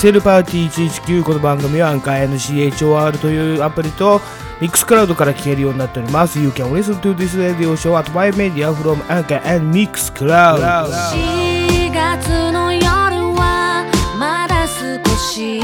[0.00, 4.22] セルパーティー119この番組はアンカー NCHOR というアプリと
[4.58, 10.56] ミックスクラウドから聞けるようになっております You can listen to this radio show at my media from Anchor and Mixcloud
[10.88, 12.86] 4月の夜
[13.34, 13.84] は
[14.18, 15.60] まだ少し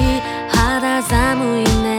[0.51, 1.96] 肌寒いね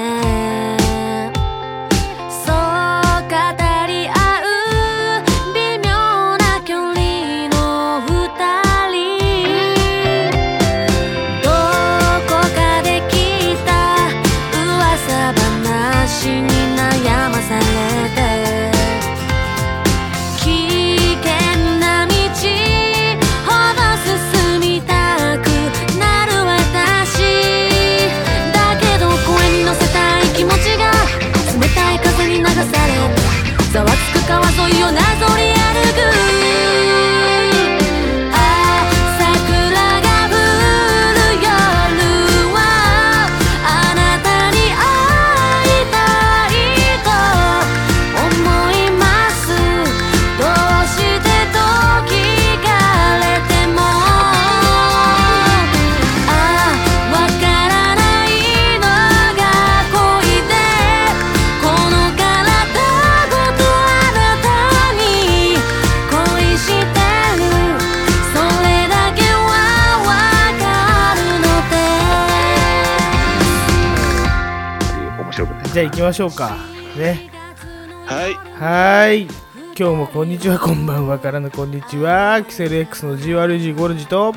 [75.87, 76.57] 行きましょうか。
[76.97, 77.29] ね。
[78.05, 78.33] はい。
[78.33, 79.27] はーい。
[79.79, 80.59] 今日もこんにちは。
[80.59, 82.43] こんばんはからのこんにちは。
[82.43, 84.35] キセル X の GRG ゴルジと。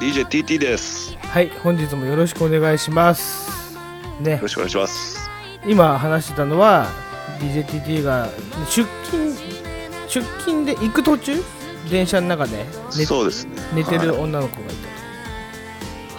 [0.00, 1.14] DJTT です。
[1.14, 1.48] よはい。
[1.62, 3.78] 本日もよろしくお願いします。
[4.20, 4.38] ね。
[4.42, 5.30] ろしくお願いします。
[5.66, 6.88] 今話してたのは
[7.40, 8.28] DJTT が
[8.68, 9.32] 出勤
[10.08, 11.42] 出勤で行く途中？
[11.90, 12.66] 電車の中で。
[12.98, 13.52] 寝そうですね。
[13.74, 14.74] 寝てるはい、女の子がい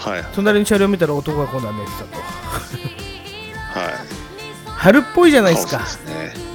[0.04, 0.24] たはい。
[0.24, 2.16] と隣の車両見たら男が今度は寝てたと。
[2.16, 2.24] は
[2.84, 2.87] い
[4.78, 5.80] 春っぽいじゃないですか。
[5.80, 5.84] ね。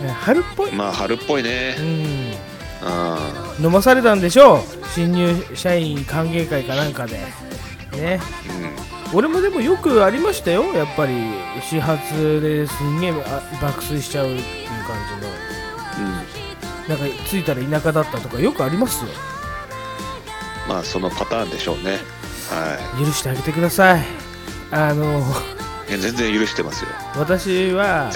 [0.07, 0.73] ね春っぽい。
[0.73, 1.77] まあ春っぽいね。
[1.79, 2.33] うん。
[2.83, 4.57] あ飲まされたんでしょ？
[4.57, 4.61] う
[4.95, 7.19] 新入社員歓迎会かなんかで。
[7.93, 8.21] ね。
[9.13, 9.17] うん。
[9.19, 10.65] 俺もでもよくありましたよ。
[10.73, 11.13] やっぱり
[11.61, 16.07] 始発ですんげえあ爆睡しちゃうっていう感じの。
[16.07, 16.89] うん。
[16.89, 19.11] なんか着いたら田舎だったとかよくありますよ。
[20.69, 21.99] まあそのパターンでしょうね。
[22.51, 24.05] は許してあげてください。
[24.71, 25.23] あの
[25.89, 26.91] 全然許してますよ。
[27.17, 28.11] 私は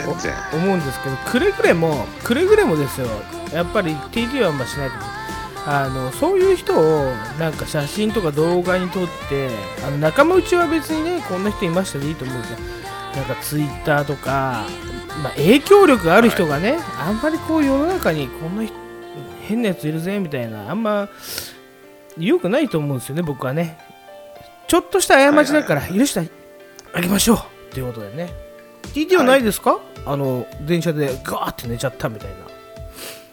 [0.53, 3.07] 思うんですけどくれぐれもくれぐれもですよ。
[3.53, 4.97] やっぱり TT はあんましないと
[5.67, 9.51] あのそういう人をなんか写真とか動画に撮って
[9.85, 12.59] あの仲間内は別にねこんな人いましたでいいと思うんですよ
[13.17, 14.65] なんかツイッターとか、
[15.23, 18.75] まあ、影響力がある人がね、あんまりこう世の中にこんな人
[19.49, 21.09] 変なやついるぜみたいなあんま
[22.19, 23.79] 良くないと思うんですよね僕はね。
[24.69, 26.29] ちょっとした過ちだから許して
[26.93, 28.33] あげましょうっていうことでね。
[28.95, 32.37] TT はないですか、あの電車でガーって寝ちゃったみたいな。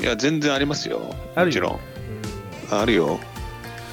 [0.05, 1.15] いや全然ありますよ。
[1.33, 2.81] あるよもちろん。
[2.81, 3.19] あるよ。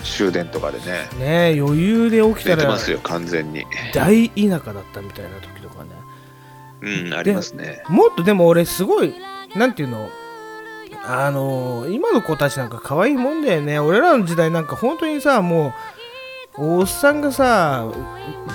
[0.02, 1.08] 終電とかでね。
[1.20, 3.64] ねえ余裕で起きたら寝てますよ完全に。
[3.94, 5.90] 大田舎だったみたいな時とかね。
[6.80, 7.84] うんありますね。
[7.88, 9.14] もっとでも俺すごい
[9.54, 10.08] なんていうの？
[11.04, 13.78] あの今の子たちなんか可愛いもんだよね。
[13.78, 15.74] 俺らの時代なんか本当にさもう
[16.56, 17.86] おっさんがさ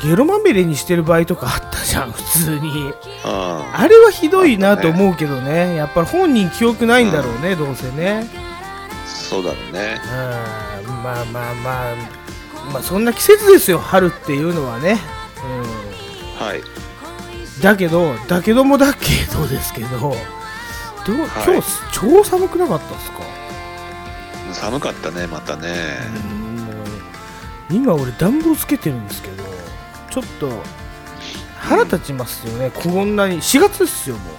[0.04, 2.94] ゲロまみれにしてる場合とかあったじゃん普通に。
[3.24, 3.88] ああ。
[3.88, 8.30] れはひどいなと思うけどねやっぱり本人記憶ないんだろうね、どうせね。
[8.32, 10.00] あそうだろうね。
[10.86, 11.04] うん。
[11.04, 11.96] まあまあまあ
[12.74, 15.00] まあそんな季節ですよ春っていうのはね、
[16.38, 16.60] はい。
[16.60, 16.62] う
[17.60, 20.20] ん、だけどだけどもだけどですけどどうはい。
[21.46, 23.20] 今日超寒くなかったですか、
[24.54, 25.70] 寒かったねまたね。
[26.40, 26.45] うん
[27.70, 29.44] 今俺暖房つけてるんですけど
[30.10, 30.50] ちょっと
[31.58, 34.36] 腹立ちますよね、こんなに4月ですよもう。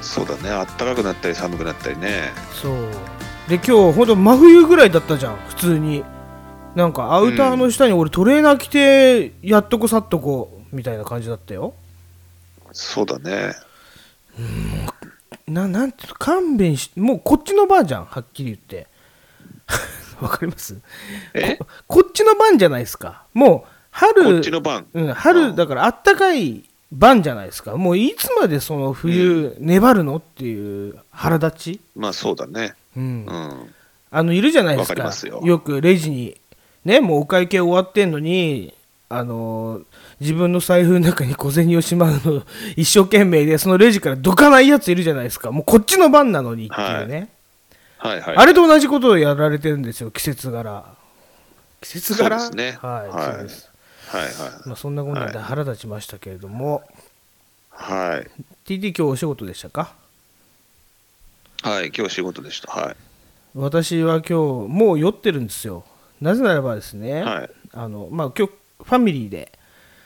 [0.00, 0.50] そうだね。
[0.50, 2.32] あったかくなったり寒くなったりね。
[2.52, 2.88] そう。
[3.48, 5.36] で今日ほんと真冬ぐらいだったじゃん。
[5.48, 6.04] 普通に。
[6.76, 11.74] なんかアウターの下に俺トレーナー着てやっとこさっとこみたいな感じだったよ。
[12.72, 13.54] そうだね。
[15.48, 18.04] ななんていうの勘弁しもうこっちの番じゃん。
[18.04, 18.86] はっきり言って
[20.22, 20.76] わかります？
[21.34, 21.56] え？
[21.56, 23.24] ここっちの番じゃないですか。
[23.34, 24.86] もう春こっちの番。
[24.92, 27.76] うん、う春んだからあったかい番じゃないですか。
[27.76, 30.16] もういつまでその冬粘るの？
[30.16, 32.74] っていう腹立ち、まあそうだね。
[32.96, 33.26] うん。
[33.26, 33.74] うん。
[34.10, 34.92] あのいるじゃないですか。
[34.92, 35.58] わかりますよ。
[35.58, 36.36] くレジに
[36.84, 38.72] ねもうお会計終わってんのに
[39.08, 39.84] あのー
[40.18, 42.42] 自分の財布の中に小銭をしまうの
[42.74, 45.50] 一生懸命でそのレジからどかないやついるじゃないですか。
[45.50, 47.28] もうこっちの番なのにっていうね、
[47.98, 48.36] はいはい。
[48.36, 50.84] あれと同じことをやられてるんですよ季節柄。
[51.80, 52.38] 季節柄？
[52.40, 53.70] そうですねはい、はいそうです。
[54.08, 54.32] はいはい。
[54.66, 56.82] まあ、そんなこんなで腹立ちましたけれども、
[57.70, 58.30] はい。
[58.66, 59.92] TT 今日お仕事でしたか？
[61.62, 62.70] はい今日仕事でした。
[62.72, 62.96] はい。
[63.54, 64.34] 私は今日
[64.68, 65.84] もう酔ってるんですよ。
[66.20, 67.50] なぜならばですね、はい。
[67.72, 68.52] あのまあ、今日
[68.84, 69.50] ファミリーで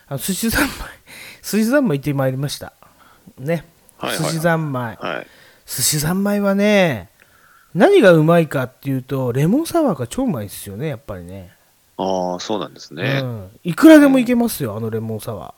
[0.09, 0.71] あの寿司三昧
[1.43, 2.73] 寿司三昧行ってまいりました。
[3.39, 3.65] ね、
[3.99, 4.31] はいはいはい。
[4.31, 4.97] 寿司三昧。
[5.01, 5.27] はい。
[5.67, 7.10] 寿司三昧はね
[7.75, 11.53] 何がうまいかっていうとレモンサワーが超うまいですよねやっぱりね。
[11.97, 15.55] ああそうなんですね、うん、いくらでもいけますよあのレモンサワ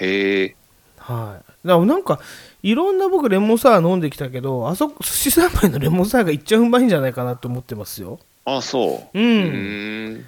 [0.00, 0.54] へえー。
[1.02, 1.66] はい。
[1.66, 2.20] だからなんか
[2.62, 8.18] いろんな僕レモンサワー飲んできたけどあそこ寿司三昧のレモンサワーがいっちゃうまいんじゃないかなと思ってますよ。
[8.44, 9.18] あそう。
[9.18, 9.24] うん。
[9.24, 10.24] ーん。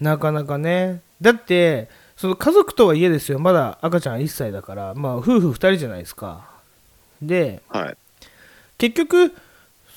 [0.00, 1.00] なかなかね。
[1.20, 3.38] だってその家族とはいえですよ。
[3.38, 6.48] まだ赤ちゃん1歳だからまあ夫婦2人じゃないですか。
[7.22, 7.96] ではい。
[8.76, 9.34] 結局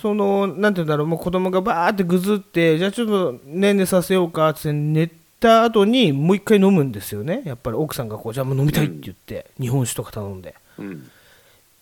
[0.01, 5.07] そのなんて言うんだろうもう子供がバーってぐずってじゃあちょっとねんねさせようかって寝
[5.39, 7.43] た後にもう一回飲むんですよね。
[7.45, 10.55] やっぱり奥さんがこうじゃあもう飲みたいって言って、日本酒とか頼んで。
[10.79, 11.09] うん。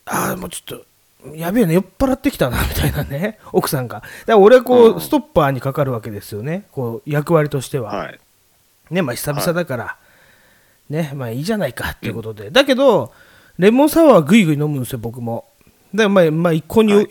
[0.06, 0.80] ああもうちょっ
[1.24, 4.00] とやべえな酔っ払ってきたなみたいなね奥さんが。
[4.00, 5.02] だから俺はこう、うん。
[5.02, 6.66] ストッパーにかかるわけですよね。
[6.72, 8.20] こう役割としては、はい。
[8.92, 9.98] ねまあ久々だから、
[10.90, 13.14] ねまあいいじゃないかっていうことで、だけど
[13.58, 15.46] レモンサワーはぐいぐい飲むんですよ僕も。
[15.94, 17.08] だからまあ、まあ、一向にはい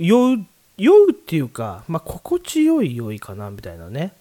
[0.78, 4.12] 酔う、っていうか、まあ、心地よい酔いかなみたいなね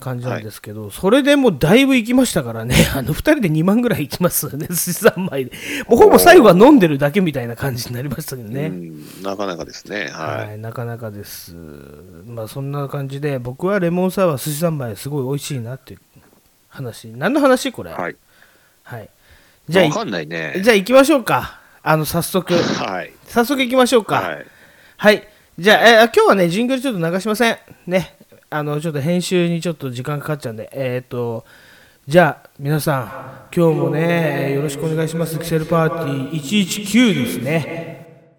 [0.00, 5.52] 感じなんですけど、それでもうだいぶ行きましたからね あの2人で2万ぐらい行きますね寿司三昧で
[5.86, 11.54] もうほぼ最後は飲んでるだけみたいな感じになりましたけどね、うんなかなかですねはい、はい、なかなかです。
[12.26, 16.00] まあそんな感じで僕はレモンサワー寿司三昧すごい美味しいなっていう
[16.68, 17.08] 話。
[17.08, 17.92] 何の話これ？
[17.92, 18.16] はい
[18.82, 19.08] はい。
[19.68, 21.60] じゃあかんないねじゃあ行きましょうか。
[21.82, 24.16] あの早速 はい早速行きましょうか。
[24.16, 24.46] はい
[24.96, 25.29] はい。
[25.60, 27.58] じゃあ、えー今日はね、ジングルちょっと流しません。
[27.86, 28.16] ね。
[28.48, 31.44] あの、ちょっと編集にちょっと時間かかっちゃうんで、えーっ、と、
[32.08, 35.38] じゃあ、皆さん、今日もね、よろしくお願いします。
[35.38, 38.34] キセルパーティー119ですね。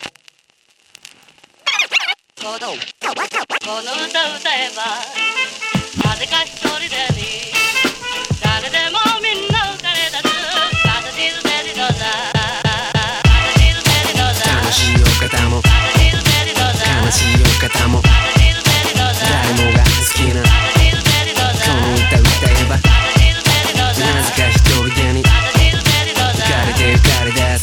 [2.37, 4.81] この歌歌えば
[6.09, 7.10] なぜか一人で
[17.11, 19.03] どうだ悲しいお方も誰
[19.59, 20.47] もが好きなこ
[21.75, 24.63] の歌歌えばなぜか人
[24.95, 25.29] でに形
[25.71, 27.61] づてに浮かれて浮かれ出す。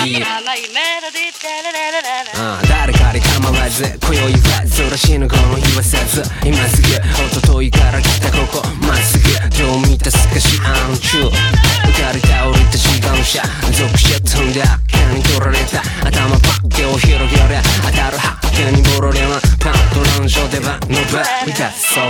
[0.00, 13.42] 甘いメロディーテレレレレレああ誰かに構わず今宵はそらしぬこの日はせず今すぐ一昨日から来たここまっすぐ今日見たすかしあの中浮かれ倒れた時間車
[13.72, 22.00] 続車飛んで赤に取られた頭パッてを広げりゃ当たる発見にボロレマパンとランジョ出番のバ見たそ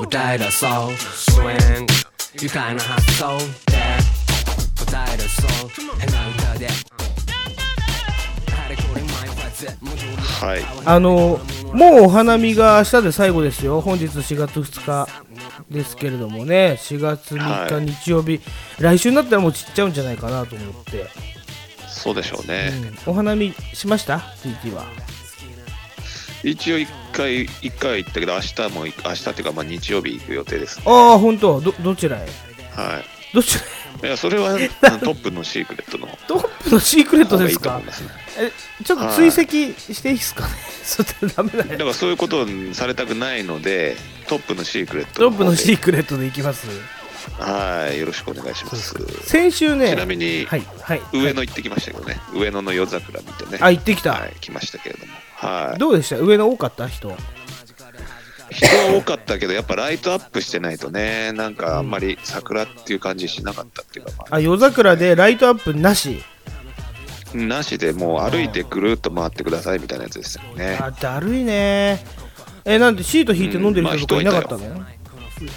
[0.00, 1.92] う歌い出そうスウィング
[2.40, 3.76] 愉快な発想で
[4.86, 5.70] 答え出そう
[6.00, 6.68] 変な歌で
[8.64, 10.60] あれこれマイファズ戻りはい。
[10.84, 11.40] あの
[11.72, 15.08] もうお花見が明日で最後ですよ、本日4月2日
[15.70, 17.86] ですけれどもね、4月3はい。
[17.86, 18.40] 日日曜日、
[18.78, 21.06] 来週になったらもう散っちゃうんじゃないかなと思って、
[21.88, 22.72] そうでしょうね、
[23.06, 23.12] うん。
[23.12, 24.84] お花見しました ?TT は。
[26.42, 30.80] 一応一回一回行ったけど明日も明日っていうかまあ日曜日行く予定です。
[30.84, 31.60] ああ、本当？
[31.60, 32.20] ど、どちらへ？
[32.74, 33.04] はい。
[33.34, 33.83] どちらへ？
[34.04, 37.80] いやそれはトップのシークレットのトップのシークレットですか？
[38.38, 38.52] え
[38.84, 39.42] ちょっと追跡
[39.92, 40.52] していいですかね、
[40.84, 41.64] それダメだよ。
[41.64, 43.96] だからそういうことをされたくないので
[44.28, 46.66] トップのシークレットトップのシーークレットでいきます。
[47.38, 48.94] はいよろしくお願いします。
[49.22, 51.00] 先週ね、ちなみにはい、はい。
[51.14, 53.58] 上野行ってきましたけどね、上野の夜桜見てね。
[53.62, 54.12] あ、行ってきた。
[54.12, 55.12] はい来ましたけれども。
[55.36, 55.78] はい。
[55.78, 56.16] どうでした？
[56.18, 56.86] 上の多かった？
[56.86, 57.16] 人。
[58.54, 66.22] 人は多かったけどやっぱライトアップしてないとねなんかあんまり桜っていう感じしなかったっていうか、まああ、夜桜でライトアップなし？
[67.34, 72.04] なしでもう歩いてぐるっと回ってくださいみたいなやつですよねあ、だるいね。
[72.64, 74.58] え、なんでシート引いて飲んでる人とかいなかったの、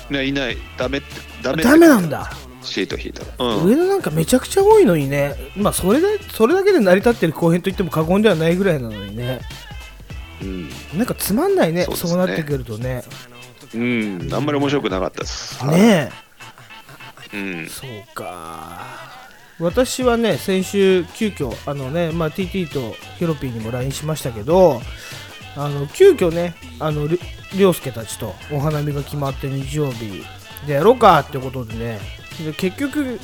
[0.09, 1.07] ねいないダメって
[1.43, 2.31] ダメってダメなんだ。
[2.63, 5.35] シート引いたらうん上野なんかめちゃくちゃ多いのにね。
[5.55, 9.41] まあ、それで、それだけで成り立ってる公園と言っても過言ではないぐらいなのにね。
[10.41, 11.95] うん、なんかつまんないね、ね。
[11.95, 13.03] そうなってくるとね。
[13.73, 15.65] うん、あんまり面白くなかったです。
[15.65, 16.09] ね
[17.33, 17.65] うん。
[17.65, 17.67] え。
[17.67, 18.85] そうか。
[19.59, 24.81] 私はね、先週、急遽あのね、まあ、TT とヒロピーにも LINE しましたけど、
[25.55, 27.19] あの急遽ね、あのり
[27.57, 30.23] 涼介たちとお花見が決まって日曜日
[30.67, 31.99] でやろうかってことでね、
[32.45, 33.19] で結局、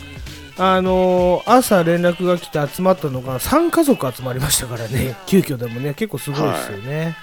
[0.57, 7.17] あのー朝連絡が来て集まったのが3家族集まりましたからね、 急遽でもね、結構すごいですよね。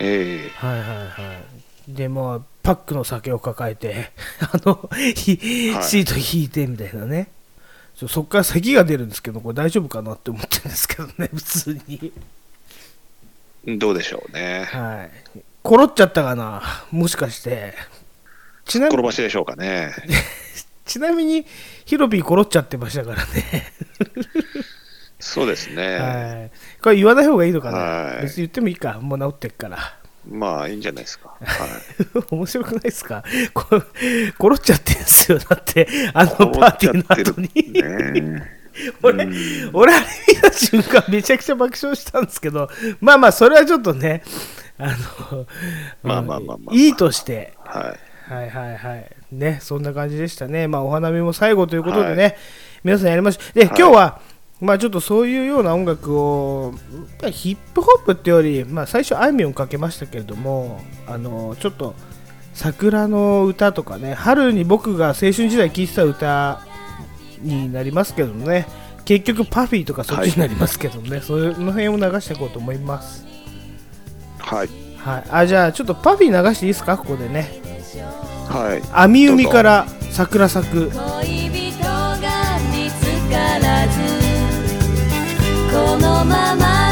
[0.00, 0.66] ええ。
[0.66, 1.04] はいはいは
[1.88, 1.92] い。
[1.92, 4.10] でもうパックの酒を抱えて
[4.40, 5.84] あのひはい。
[5.84, 7.28] シート引いてみたいなね。
[8.08, 12.12] そっから咳が出るんですけどこれ大丈夫かなって思ってるんですけどね 普通に。
[13.78, 14.64] どうでしょうね。
[14.64, 15.40] はい。
[15.62, 16.84] コロっちゃったかな？
[16.90, 17.74] もしかして。
[18.66, 19.92] ちなみ転ばしでしょうかね。
[20.84, 21.46] ちなみに
[21.84, 23.72] ヒロピーコロっちゃってましたからね。
[25.18, 25.98] そうですね。
[25.98, 26.50] はい。
[26.82, 28.22] これ言わない方がいいのかな、はい。
[28.22, 29.00] 別に言ってもいいか。
[29.00, 29.78] もう治ってっから。
[30.28, 31.36] まあいいんじゃないですか。
[31.40, 32.24] はい。
[32.30, 33.24] 面白くないですか？
[33.52, 33.82] こ
[34.38, 35.38] コロっちゃってんすよ。
[35.38, 38.42] だってあのパーティーの後に、ね。
[39.02, 39.70] 俺うん。
[39.72, 42.68] 俺あれ見た瞬間めちゃくちゃ爆笑したんですけど
[43.00, 44.24] まあまあそれはちょっとね
[44.78, 44.94] あ
[45.30, 45.46] の
[46.02, 46.74] まあまあまあまあまあ。
[46.74, 47.54] いいとして。
[47.64, 48.13] はい。
[48.26, 49.10] はいはいはい。
[49.32, 50.66] ねそんな感じでしたね。
[50.66, 52.36] まあお花見も最後ということでね、
[52.82, 53.68] 皆さんやりましたで、はい。
[53.78, 54.20] 今日は
[54.60, 56.72] まあちょっとそういうような音楽を
[57.20, 61.94] まあヒップホップってより、まあ、最初あいみょんかけましたけれどもあのちょっと
[62.54, 66.60] 桜の歌とかね春に僕が青春時代聴いてた歌
[67.42, 68.66] になりますけどね。
[69.04, 73.26] 結局パフィーとかそっちになりますけどね、その辺を流していこうと思います。
[74.38, 74.68] はい。
[74.96, 75.24] はい。
[75.30, 76.96] あじゃあちょっとパフィー流していいですか？
[76.96, 77.60] ここでね
[78.00, 78.82] はい。
[78.92, 80.90] 網海から桜咲く。
[80.90, 84.00] 恋人が見つからず。
[85.72, 86.83] このまま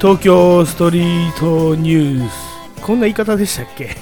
[0.00, 2.82] 東京ストリートニュース。
[2.82, 3.96] こんな言い方でしたっけ？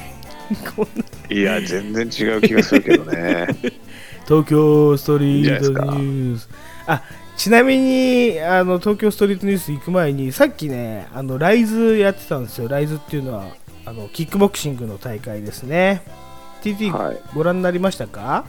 [0.77, 3.47] こんないや、全然違う気がするけどね。
[4.27, 6.49] 東京ストリートニュース。
[6.87, 7.03] あ
[7.37, 12.69] ちなみにあの東京ストリートニュース行く前にさっきねあのライズやってたんですよ。
[12.69, 13.47] ライズっていうのは
[13.87, 16.03] あのキックボクシングの大会ですね。
[16.63, 17.21] TT、はい。
[17.35, 18.45] ご覧になりましたか？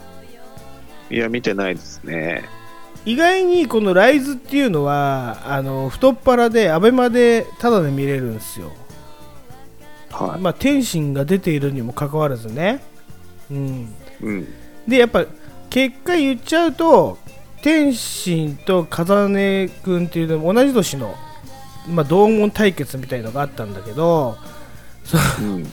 [1.09, 2.43] いや、見てないですね。
[3.05, 8.71] 意外にこのライズっていうのはあの太っ腹でアベマでタダで見れるんですよ
[10.11, 12.83] はまあ天心が出ているにもかかわらずね
[13.51, 14.25] うんい。
[14.25, 14.47] うん。
[14.87, 15.25] でやっぱ
[15.69, 17.17] 結果言っちゃうと
[17.61, 19.33] 天心と風音
[19.83, 21.15] 君っていうのも同じ年の、
[21.87, 24.37] まあ、同門対決みたいのがあったんだけど
[25.03, 25.65] そうん。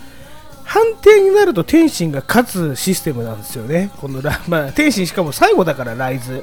[0.64, 6.42] 判定になると天心が勝つシステムなんですよねこのラ、まあ、天心しかも最後だからライズ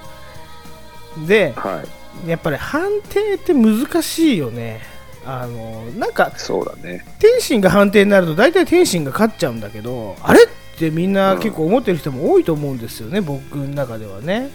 [1.28, 1.84] では
[2.26, 2.30] い。
[2.30, 4.82] やっぱり判定って難しいよね
[5.26, 7.06] あのなんかそうだね。
[7.20, 14.50] 天心が判定になると大体天心が勝っちゃうんだけどあれってみんな結構思ってる人も多いと思うんですよね、僕の中ではね、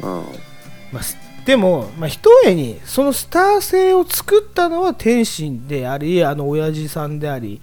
[0.00, 0.08] うん。
[0.90, 7.60] まあ、すでも、まあ、ひとえにそのスター性を作ったのは天心でありあの親父さんであり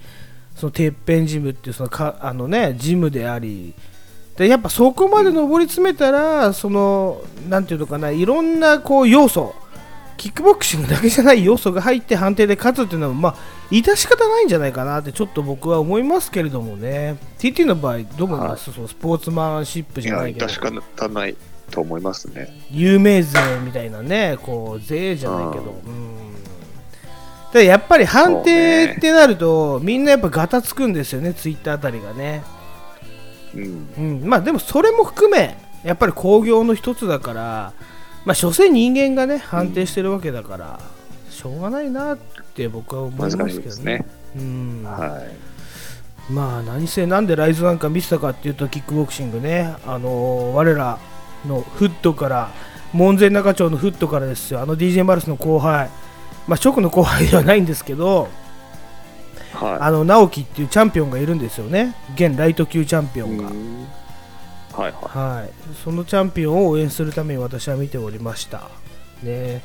[0.56, 3.74] そのてっぺんジムっていうそのかあの、ね、ジムであり
[4.36, 9.54] でやっぱそこまで上り詰めたらそのなんていうのかないろんなこう要素
[10.16, 13.36] キックボクシングだけじゃない要素が入って判定で勝つっていうのはまあ
[13.70, 21.36] 致し方ないんじゃないかなってちょっと僕は思いますけれどもね TT の場合どう思います、そのスポーツマンシップじゃないけど致し方ない
[21.70, 22.48] と思いますね。
[22.70, 26.16] 有名税みたいなね、こう税じゃないけど、うん。
[27.52, 32.42] ただやっぱり判定ってなると、みんなやっぱガタつくんですよね、ツイッターあたりがね。
[33.54, 33.88] うん。
[33.96, 37.72] うん、まあでもそれも含め、やっぱり興行の一つだから、
[38.24, 40.80] まあ所詮人間がね、判定してるわけだから、
[41.30, 42.18] しょうがないなっ
[42.54, 44.06] て僕は思いますけどね。
[44.36, 45.56] ううんはい。
[46.32, 50.98] まあ何せなんでライズなんか見てたかっていうとキックボクシングねあのー我ら
[51.46, 52.50] のフットから
[52.92, 55.88] 門前仲町のフットからですよあの DJ マルスの後輩
[56.48, 58.28] まあ直の後輩ではないんですけど
[59.56, 63.30] はあの直樹っていうチャンピオンがいるんですよね現ライト級チャンピオい。
[63.30, 63.86] ンが、うん
[64.72, 65.50] はいははい
[65.82, 68.68] そのチャンピオンを応援するために私は見ておりました
[69.22, 69.62] ね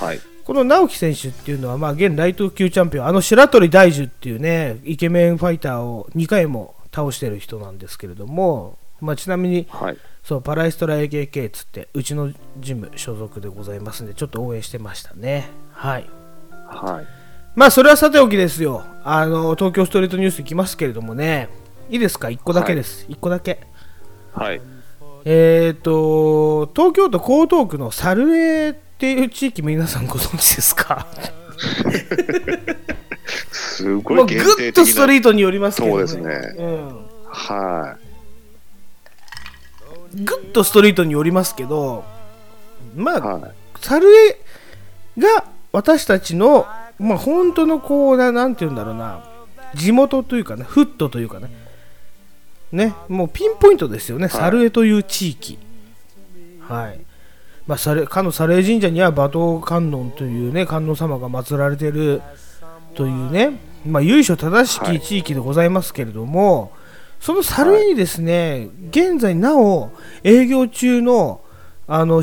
[0.00, 0.04] い。
[0.04, 0.20] はい。
[0.44, 9.98] この直樹選手っていうのは、まあ、現ライト級チャンピオン、あの白鳥大樹っていうね、イケメンファイターを2回も倒してる人なんですけれども、まあ、ちなみにはい。
[10.22, 15.48] そうパラエストラ AKK っつって、うちのジム所属でございますんで、ちょっと応援してましたね。
[15.72, 16.08] はい。
[16.50, 17.21] はい。
[17.54, 18.84] まあ、それはさておきですよ。
[19.04, 21.48] あの、東京ストリートニュース行きますけれどもね、
[21.90, 23.06] いいですか ?1 個だけです。
[23.08, 23.60] 1個だけ。
[24.32, 24.60] はい。
[25.24, 31.06] えっ、と、東京都江東区の猿江っていう地域、皆さんご存知ですか？
[33.50, 35.06] すごもうぐっとスト。
[35.06, 37.96] リートによりますけど、ね、そうですねうん、は
[40.14, 42.04] ぐっとストリートによりますけど
[42.94, 43.20] まあ、い。
[43.20, 43.52] はい。
[43.80, 44.06] 猿
[45.16, 46.66] 江が私たちの、
[47.02, 49.24] まあ、本当のこうななんて言うんだろうな。
[49.74, 51.50] 地元というかねフットというかね。
[52.70, 55.58] ねもうピンポイントですよね、猿江という地域。
[56.60, 57.00] はい。
[57.66, 62.22] まあ、猿かの猿江神社には馬頭観音というね観音様が祀られている
[62.94, 66.72] というね、まあ、由緒正しき地域でございますけれども、
[67.20, 69.92] その猿江にですね、現在なお
[70.24, 71.40] 営業中の
[71.86, 72.22] あの老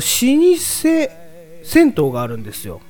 [1.62, 2.80] 銭湯があるんですよ。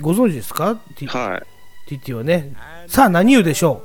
[0.00, 1.42] ご存知ですか、T は
[1.88, 1.94] い。
[1.94, 2.52] TT はね。
[2.86, 3.82] さあ、何湯でしょ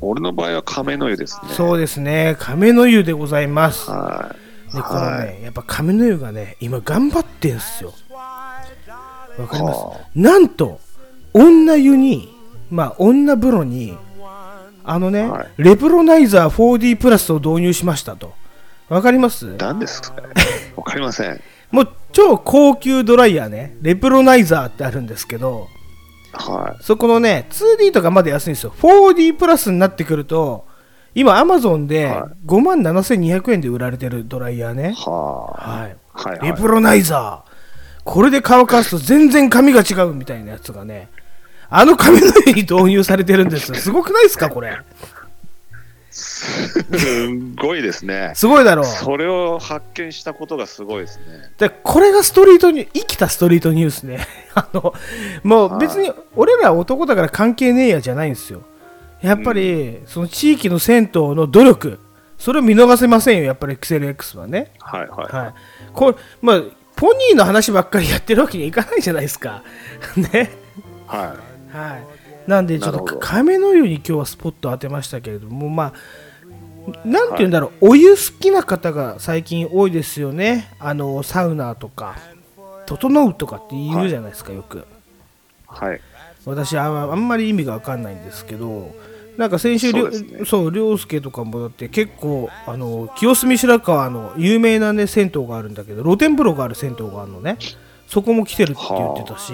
[0.00, 1.48] 俺の場合は亀の湯ですね。
[1.50, 3.90] うそうですね、亀の湯でございます。
[3.90, 4.34] は
[4.72, 7.94] でこのはね、やっぱ亀の湯がね、今頑張ってんすよ。
[8.10, 9.78] わかります？
[9.80, 10.80] はなんと、
[11.32, 12.34] 女湯に、
[12.70, 13.96] まあ、女風呂に、
[14.84, 18.34] あのね、はいレプロナイザー 4D プラスを導入しましたと。
[18.88, 19.46] わかります？
[19.46, 19.50] い。
[19.58, 20.14] 何ですか？
[20.76, 21.40] わかりません。
[21.70, 25.68] もう超高級ドライヤーね、レプロナイザーってあるんですけど、
[26.32, 28.72] はそこのね、2D とかまだ安いんですよ。
[28.78, 30.66] 4D プラスになってくると、
[31.14, 34.94] 今、アマゾンでは5万7200円で売られてるドライヤーねい。。
[34.94, 35.96] ははい。
[36.14, 36.18] あ。
[36.18, 36.38] はい。
[36.38, 36.50] はい。
[36.50, 37.48] レプロナイザー。
[38.04, 41.10] これで乾かすと全然髪が違うみたいなやつがね、
[41.70, 43.76] あの髪の毛に導入されてるんですよ。
[43.76, 44.78] すごくないですか、これ。
[46.18, 48.32] すんごいですね。
[48.34, 48.84] すごいだろう。
[48.84, 51.50] それを発見したことがすごいですね。
[51.58, 54.26] でこれがストリートに生きたストリートニュースね。
[54.54, 54.94] あの、
[55.44, 58.62] もう別に俺ら男だから関係ねえやじゃないんですよ。
[59.20, 61.98] やっぱり、その地域の銭湯の努力、
[62.38, 64.72] それを見逃せませんよ、やっぱりエクセル X はね。
[64.80, 65.34] はいはい。
[65.34, 65.54] はい。
[65.92, 66.62] これ、まあ、
[66.94, 69.62] ポニーの話ばっかりやってるわけにはいかないじゃないですか。
[70.16, 70.50] ね。
[71.06, 71.34] は
[71.72, 72.17] はい。
[72.48, 80.74] なんで、ちょっと亀の湯に今日はスポット当てましたけれども、まあ、なんて言うんだろう、お湯好きな方が最近多いですよね。
[80.78, 82.16] あの、サウナとか、
[82.86, 84.78] 整うとかって言うじゃないですか、よく。
[84.78, 84.82] い。
[85.66, 86.00] はい。
[86.46, 88.94] 私あ、あんまり意味がわかんないんですけど、
[89.36, 89.92] なんか先週、
[90.46, 97.58] そう涼介とかもだって結構、あの、清澄白河の有名なね、銭湯があるんだけど、露天風呂がある銭湯があるのね。
[98.06, 99.52] そこも来てるって言ってたし、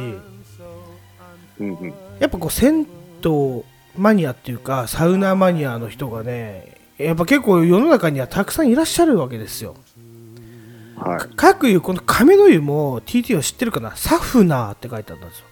[1.58, 1.94] うんうん。
[2.20, 2.86] やっぱこう銭
[3.24, 3.64] 湯
[3.96, 9.76] マニアっていうかサウナマニアの人がねやっぱ結構世の中にはたくさんいらっしゃるわけですよ。
[10.96, 11.36] はい。
[11.36, 13.96] かくいうこの亀の湯も TT は知ってるかな？
[13.96, 15.46] サフナーって書いてあったんですよ。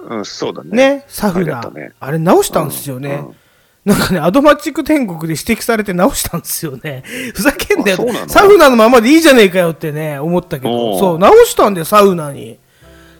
[0.00, 0.70] うん、そうだね。
[0.70, 1.04] ね？
[1.08, 1.70] サフナー。
[1.70, 1.92] ね。
[2.00, 3.36] あれ直したんですよね、うん
[3.84, 7.02] なんかねアドマチック天国で指摘されて直したんですよね。
[7.34, 10.98] ふざけんなよサフナーのままでいいじゃねえかよってね思ったけど。
[10.98, 12.58] そう直したんだよサウナに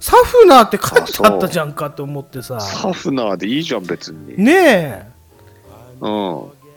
[0.05, 4.35] サフナーって書いてあったじゃんかと思ってさ サフナーでいいじゃん、別に。
[4.37, 5.07] ねえ
[6.03, 6.09] うん。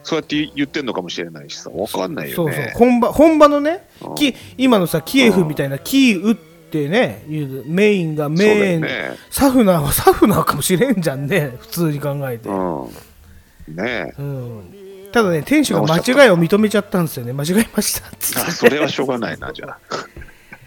[0.01, 2.73] そうやって言ってんのかもしれないしさ、わかんないよそうそうね。
[2.77, 9.17] 本場本場のねうんき今のさキエフみたいなキーウってねいうメインがメイン、よね。
[9.29, 13.75] サフナーは サフナーかもしれんじゃんね普通に考えて、うん。
[13.75, 14.13] ねえ。
[14.17, 14.73] うん
[15.11, 19.77] ただね店主が間違いを認めちゃったんですよね間違えましたっつってあ、それはしょうがないな、じゃあ。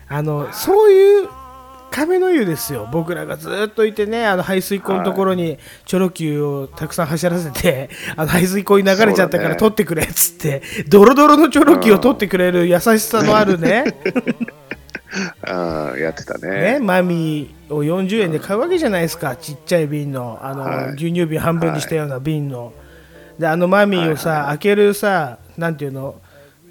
[0.12, 1.29] あのそういう
[1.90, 2.88] 亀の湯ですよ。
[2.92, 13.85] 僕らがずっといてねあの排水溝のところにチョロ Q をたくさん走らせてあの排水溝に流れちゃったから取ってくれっつってドロドロのチョロ Q を取ってくれる優しさのあるね。
[15.42, 16.79] あ やってたね、ね。
[16.79, 20.92] マミーを40円で買うわけじゃないですか、ちっちゃい瓶の、あの、はい。
[20.94, 22.72] 牛乳瓶半分にしたような瓶の。
[23.38, 26.20] で、あのマミーをさ、開けるさ、なんていうの、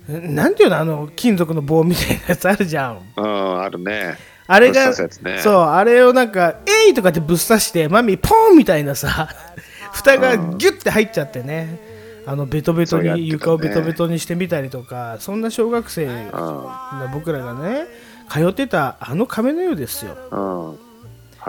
[0.07, 0.77] なんていうの？
[0.77, 2.99] あの金属の棒みたいなやつあるじゃん。
[3.15, 4.17] うん、あるね。
[4.51, 9.29] あれが、ねそうあれをなんか「えい!」とかってぶっ刺してマミポンみたいなさ
[9.93, 11.79] 蓋がギュッて入っちゃってね
[12.25, 16.11] あのベトベトそうやってたねに床をベトベトにしてみたりとかそんな小学生うん。
[16.11, 17.85] な僕らがね
[18.27, 20.69] 通ってたあの亀の湯ですようん。
[20.69, 20.75] は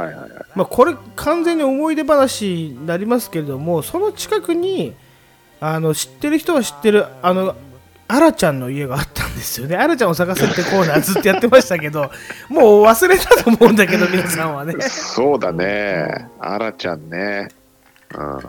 [0.03, 0.31] いはいはい。
[0.55, 4.95] まあ、これ完全に思い出話になりますけれどもその近くに
[5.59, 7.57] あの知ってる人は知ってるあの
[8.11, 9.77] アラちゃんの家があったんですよね。
[9.77, 12.11] アラちゃんを探せってコーナーずっとやってましたけど、
[12.51, 14.75] もう忘れたと思うんだけど、皆さんはね。
[14.81, 16.29] そうだね。
[16.41, 17.49] あらちゃんね。
[18.15, 18.41] うん。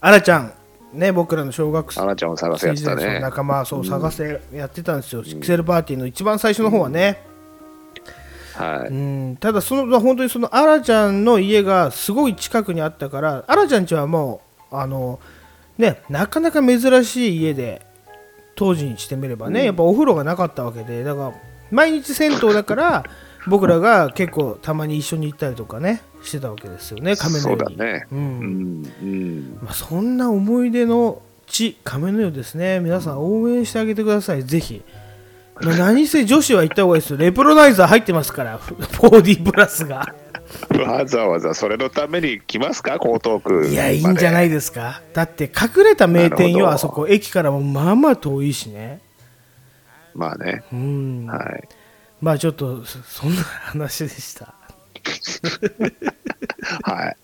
[0.00, 0.52] アラちゃん、
[0.92, 3.20] ね、僕らの小学生あらちゃんを探すやつだ時代のね。
[3.20, 5.22] 仲間、そう探せやってたんですよ。
[5.22, 7.22] ピクセルパーティーの一番最初の方はね。
[8.54, 8.88] はい。
[8.88, 15.20] うん、ただその本当にそのアラちゃんの家がすごい近くにあったからアラちゃん家はもうあの
[15.78, 17.86] ねなかなか珍しい家で
[18.60, 21.32] 当時にしてみればね、やっぱお風呂がなかったわけでだから
[21.70, 23.04] 毎日銭湯だから
[23.46, 28.06] 僕らが結構たまに一緒に行ったりとかねしてたわけですよね亀のそう湯にだね。
[28.12, 28.92] ううんん。
[29.02, 29.58] うん。
[29.62, 32.80] まあ、そんな思い出の地亀の湯ですね。
[32.80, 34.44] 皆さん応援してあげてください。
[34.44, 34.82] ぜひ。
[35.62, 37.16] まあ何せ女子は行った方がいいですよ。
[37.16, 38.58] レプロナイザー入ってますから。
[38.58, 40.14] 4D プラスが
[40.86, 43.66] わざわざそれのために来ますか、江東区。。
[43.68, 45.02] いや、いいんじゃないいですか？
[45.14, 47.06] だって、隠れた名店よ、あそこ。
[47.08, 49.00] 駅からもまあまあ遠いしね。
[50.14, 50.62] まあね。
[50.72, 51.26] うん。
[51.26, 51.68] はい。
[52.20, 54.54] まあちょっと、そ そんな話でした。
[56.82, 57.16] はい。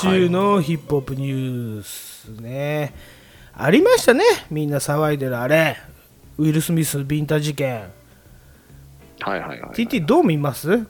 [0.00, 2.94] 週のヒップホップニュースね。
[3.54, 4.24] ありましたね。
[4.50, 5.76] みんな騒いでるあれ。
[6.38, 7.84] ウィル・スミス・ビンタ事件。
[9.20, 9.70] はいはいはい。
[9.72, 10.86] TT どう見ます？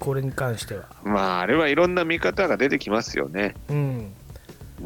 [0.00, 0.84] これに関しては。
[1.04, 3.54] まあ、あれはいろんな見方が出てきますよね。
[3.68, 4.12] うん。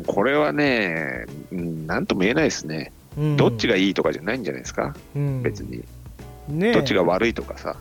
[0.06, 2.92] これはね、うんなんとも言えないですね。
[3.16, 5.85] うん、どっちがいいとかじゃないんじゃないですか、うん別に。
[6.48, 7.76] ねどっちが悪いとかさ。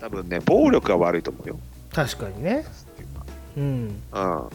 [0.00, 1.58] 多分ね、暴力が悪いと思うよ。
[1.92, 2.64] 確かにね。
[3.56, 4.02] うん。
[4.12, 4.48] うん。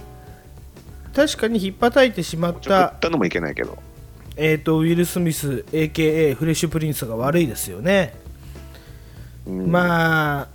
[1.16, 2.88] 確かに引っ叩いてしまった。
[2.88, 3.78] ったのもいけないけど。
[4.38, 8.14] えー、とウィル・スミス AKA フレッシュプリンスが悪いですよね、
[9.46, 10.48] うん、まあ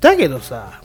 [0.00, 0.82] だけどさ、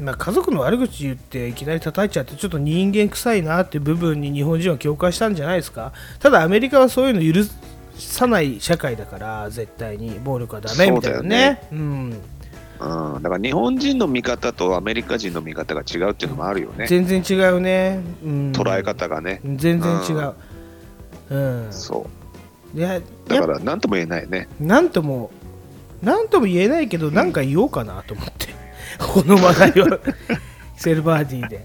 [0.00, 5.92] まあ、家族の悪口言っていきなり叩いちゃってちょっと人間臭いなっていう部分に日本人は共感したんじゃないですか。
[6.20, 7.46] ただアメリカはそういうの許
[7.98, 10.18] さない社会だから絶対に。
[10.18, 11.68] 暴力はダメみたいなそうだよね。
[11.70, 12.16] うん、
[12.82, 16.86] うん、だから日本人の見方とアメリカ人の見方が違うっていうのもあるよね。
[16.86, 19.40] 全然違うね、うん、捉え方がね。
[19.44, 20.34] 全然違う、
[21.30, 22.06] うんそ
[22.74, 22.78] う。
[22.78, 24.48] いやだから何とも言えないね。
[24.58, 25.30] なんとも、
[26.02, 28.48] なんとも言えないけど、なんか言おうかなと思って、
[28.98, 30.00] この話題を
[30.76, 31.64] Kisssellparty で。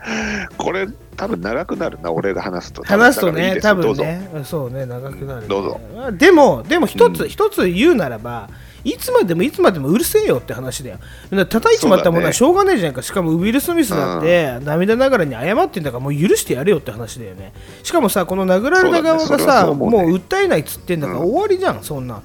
[0.58, 2.84] これ多分長くなるな、俺が話すと。
[2.84, 3.98] 話すとね、多分。
[3.98, 5.48] ね、そうね、長くなる、ね。
[5.48, 8.50] どうぞまあでも、でも一つ、うん一つ言うならば、
[8.88, 11.00] いつまでもいつまでもうるせえよって話だよ。
[11.30, 13.04] だ叩いちまったものはしょうがないじゃないか。
[13.04, 17.52] しかもウィル・スミスだって涙ながらに謝ってんだからもう許してやれよって話だよね。
[17.84, 22.22] しかもさ、この殴られた側がさ、ねもう訴えないっつってんだからうん終わりじゃん、そんな。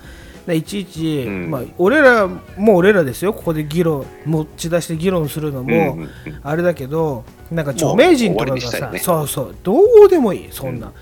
[0.46, 6.10] でいちいち、うんまあ、俺らもう俺らですよ、ここで議論、持ち出して議論するのも、うんうんうん
[6.44, 10.92] あれだけど、なんか著名人とかがさ、ねそうそう、どうでもいい、そんな、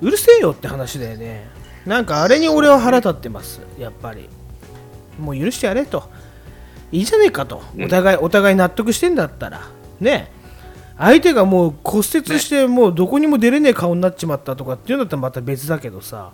[0.00, 1.48] うるせえよって話だよね。
[1.86, 4.28] なんかあれに俺は腹立ってます、やっぱり。
[5.18, 6.08] もう許してやれと。
[6.92, 7.62] いいじゃねえかと。
[7.76, 7.84] うん。
[7.84, 9.68] お互い、お互い納得してんだったら。
[10.00, 10.30] ね。
[10.98, 12.04] 相手がもう骨折
[12.40, 16.32] してもうどこにも出れねえ顔になっちまったとかっていうんだったらまた別だけどさ。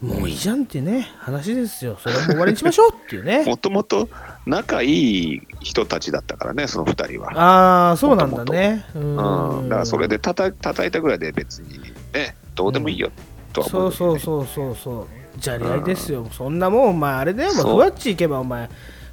[0.00, 1.96] もういいじゃんってね話ですよ。
[1.98, 3.44] それはもう終わりにしましょうっていうね。
[3.48, 4.08] もともと
[4.44, 7.32] 仲いい人たちだったからね、その二人は。
[7.34, 8.84] ああそうなんだね。
[8.94, 11.80] ううん、だからそれでたた叩いたぐらいで別に
[12.12, 13.10] ね、どうでもいいよ
[13.54, 16.28] とは思そううけどね、そうそうそうそうじゃれ合いですよ。
[16.32, 17.50] そんなもんお前あれだよ。
[17.50, 17.72] お前そう。
[17.72, 18.68] ふわっち行けばお前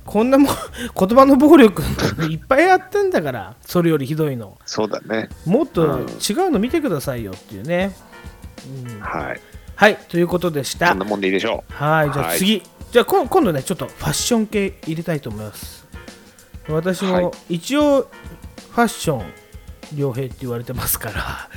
[0.06, 0.56] こんなもん
[0.98, 1.82] 言葉の暴力
[2.30, 3.56] いっぱいやってんだから。
[3.66, 4.58] それよりひどいの。
[4.66, 5.30] そうだね。
[5.46, 7.96] もっとうん違うの見てくださいよっていうね、
[8.88, 9.00] うん。
[9.00, 9.42] はい。
[9.76, 10.90] はいということでした。
[10.90, 12.38] そんなもんでいいでしょはいじゃあはい。
[12.38, 15.86] 次、じゃあこ今度ねちょっとファッション系入れたいと思います。
[16.70, 17.24] 私はい。
[17.24, 19.26] も一応ファッション
[19.96, 21.50] 良平って言われてますから。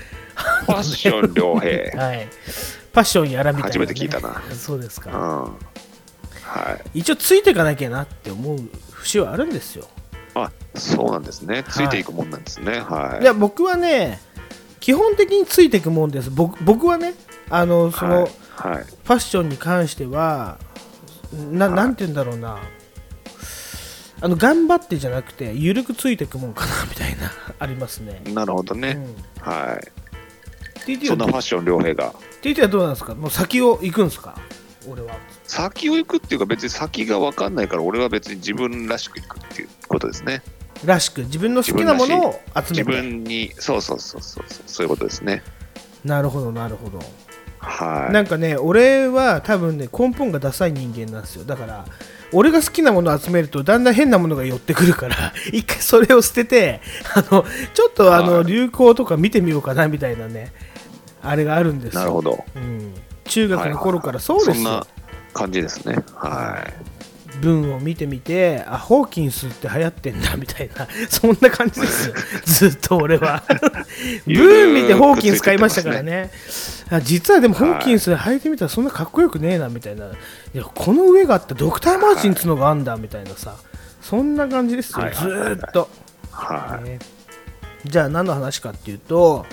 [0.62, 0.64] う。
[0.66, 1.98] ファッション良平。
[2.02, 2.28] はい
[2.96, 5.44] ファッションやらみたいな、ね、初めて聞いたなそうですかうん。
[6.40, 7.00] はい。
[7.00, 8.58] 一応ついていかなきゃなって思う
[8.90, 9.86] 節はあるんですよ。
[10.34, 11.62] あ、そうなんですね。
[11.68, 12.80] ついていくもんなんですね。
[12.80, 13.22] はい。
[13.22, 14.18] いや僕はね
[14.80, 17.12] 基本的についていくもんです僕僕はね
[17.50, 18.30] あのその、はい。
[18.54, 18.84] はい。
[18.84, 20.56] ファッションに関しては
[21.52, 22.60] ななんて言うんだろうな
[24.22, 28.22] あの頑張ってじゃなくて緩くついていくもんかなみたいなありますね。
[28.32, 28.98] なるほどね。
[29.36, 31.06] うん、はい。
[31.06, 32.14] そんなファはッション良平が。
[32.54, 33.14] TT はどうなんですか？
[33.14, 34.38] もう先を行くんですか？
[34.88, 35.16] 俺は。
[35.44, 40.42] 先を行くっていうか別に先が分かんないから俺は別に自分らしく行くっていうことですね。
[40.84, 45.42] らしく自分の好きなものを集自めて分に、そうそうそうそうそう、そういうことですね。
[46.04, 47.00] なるほどなるほど。
[47.58, 48.12] はい。
[48.12, 51.44] なんかね、俺は多分ね、根本がダサい人間なんですよ。
[51.44, 51.84] だから、
[52.32, 56.80] 俺が好きなものを集めると、だんだん変なものが寄ってくるから、 一回それを捨てて、
[57.14, 60.52] あの、ちょっとあの、はい流行とか見てみようかなみたいなね、
[61.28, 62.00] あれがあるんですよ。
[62.00, 62.44] なるほど。
[62.54, 62.94] うん。
[63.24, 64.54] 中学の頃からそうですよ。
[64.54, 64.86] そんな
[65.34, 65.96] 感じですね。
[66.14, 66.64] は
[67.40, 72.14] 文を見てみて、あ、ホーキンスって流行ってんだみたいな、 そんな感じですよ。
[72.44, 73.42] ずっと俺は。
[74.26, 76.30] 文見てホーキンス買いましたからね。
[76.88, 80.06] あ実はでもホーキンス履いてみたらそんなかっこよくねえなみたいな。
[80.06, 80.08] い
[80.54, 83.56] や、この上があってドクターマーチンつのがあんだみたいなさ。
[84.00, 85.88] そんな感じですよ、ずはいはいはいはいーっと。
[86.32, 86.32] い。
[86.32, 86.84] はい。
[86.84, 86.98] ね
[87.84, 89.46] じゃあ何の話かっていうと、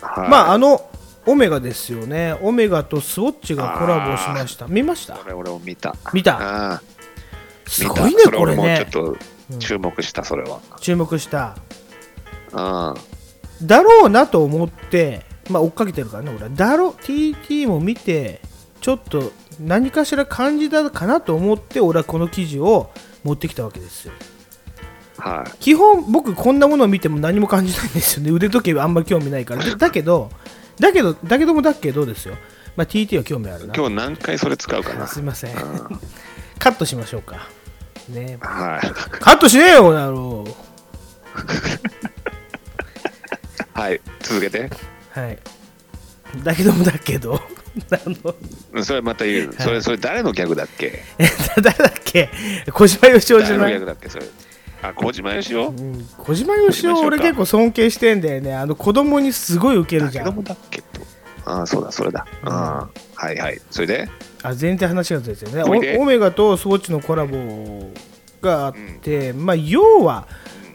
[0.00, 0.88] はい、まああの
[1.26, 2.38] オメガですよね。
[2.40, 4.68] オメガとスウォッチがコラボしました。
[4.68, 5.14] 見ました？
[5.14, 5.94] これ俺も見た。
[6.12, 6.80] 見た
[7.66, 8.86] すごいね、これそれ俺もちょっね。
[8.86, 9.16] と
[9.58, 10.60] 注目した、それは。
[10.80, 11.56] 注目した。
[12.52, 12.94] うん。
[13.66, 16.50] だろうなと思って、まあ、追っかけてるからね、俺は。
[16.50, 18.40] だろう、TT も見て、
[18.80, 22.90] ちょっと何かしら感じたかなと思って、俺はこの記事を
[23.24, 24.12] 持ってきたわけですよ。
[25.18, 25.50] はい。
[25.60, 28.30] 基本、僕、こんなものを見ても何も感じないんですよね。
[28.30, 29.64] 腕時計はあんまり興味ないから。
[29.64, 30.30] でだけど、
[30.78, 32.34] だけど、だけどもだけどですよ。
[32.76, 33.74] まあ、TT は興味あるな。
[33.74, 35.06] 今日何回それ使うかな。
[35.06, 35.56] すいません。
[35.56, 36.00] うん
[36.58, 37.48] カットしましょうか。
[38.08, 38.86] ねはい。
[39.18, 40.46] カットしねえよ、だろ
[43.74, 44.00] はい。
[44.20, 44.70] 続けて。
[45.16, 45.20] う。
[45.20, 45.38] はい。
[46.42, 47.38] だけどもだけど、
[48.82, 49.54] それまた言う。
[49.58, 51.02] それ、それ誰のギャグだっけ？
[51.18, 51.28] え
[51.60, 52.30] 誰だっけ？
[52.72, 53.72] 小島よしおじゃない？
[53.72, 54.24] 誰のギャグだっけそれ？
[54.88, 55.68] あ、小島よしお？
[55.68, 56.08] うん。
[56.18, 58.54] 小島よしお俺結構尊敬してんだよね。
[58.54, 60.24] あの子供にすごいウケるじゃん。
[60.24, 61.00] だけどもだっけと。
[61.44, 62.26] ああ、そうだ、それだ。
[62.42, 62.50] うん。
[62.50, 62.90] は
[63.32, 63.60] いはい。
[63.70, 64.08] それで？
[64.42, 65.96] あ全然話がずれてるね。
[65.98, 67.90] オメガとスウォッチのコラボ
[68.42, 70.28] があって、まあ要は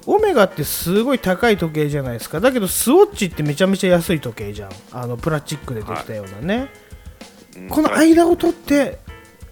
[0.08, 2.40] オメガってすごい高い時計じゃないですか。
[2.40, 4.72] だけどスウォッチってめちゃめちゃ安い時計じゃん。
[4.92, 6.70] あのプラスチックでできたようなね、
[7.56, 7.68] うん。
[7.70, 9.00] この間を取って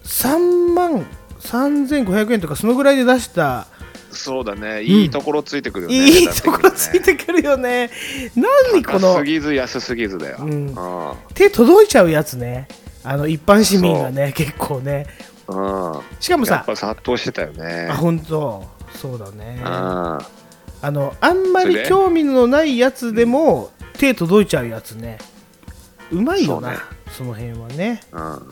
[0.02, 1.06] 3万
[1.38, 3.68] 3500円とかそのぐらいで出した
[4.10, 4.82] そうだね。
[4.82, 5.96] いいところついてくるよね。
[5.96, 7.90] いいところついててくるよね
[8.34, 10.38] 何この高すぎず安すぎずだよ。
[10.40, 12.68] うんうん手届いちゃうやつね
[13.02, 15.06] あの一般市民がね結構ね
[15.48, 16.00] うん。
[16.20, 17.88] しかもさやっぱ殺到してたよね。
[17.90, 19.66] あ本当そうだねうん。
[19.68, 25.18] あのあんまり興味のないやつでも手届いちゃうやつね
[26.10, 26.74] うまいよな
[27.12, 28.42] そ,、ねの辺はねうん。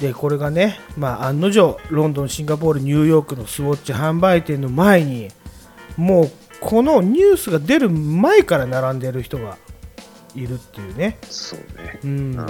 [0.00, 5.28] でこれがね、まあ、案の定ロンドンシンガポールニューヨークのスウォッチ販売店の前に
[5.96, 6.30] もう
[6.60, 9.56] このニュースが出る前から並んでる人が
[10.34, 12.00] いるっていうねそうね。
[12.04, 12.46] うん、うん。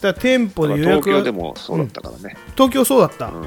[0.00, 2.36] だ店舗で予東約が京でもそうだったからね。
[2.54, 3.46] 東京そうだった、うん。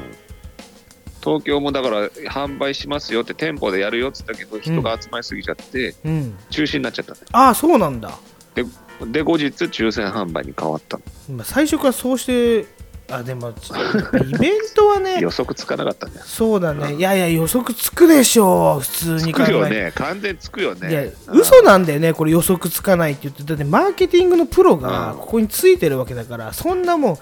[1.22, 8.17] 東京もだから販売しますよって店舗でやるよって言ったけど人が集まりすぎちゃってうん、中止になっちゃったんだよああそうなんだ、
[8.56, 8.65] で
[9.12, 11.04] で後日抽選販売に変わったの
[11.38, 12.67] まあ、最初からそうして
[13.12, 16.95] あでもちイベントはね 予測つかなかったんだよそうだね。
[16.95, 19.91] いやいや予測つくでしょう普通につくよね。
[19.95, 20.89] 完全つくよね。
[20.89, 23.43] いやうん嘘なんだよねこれ予測つかないって言って。
[23.43, 25.17] だってマーケティングのプロがうん。
[25.19, 27.17] ここについてるわけだからそんなもん。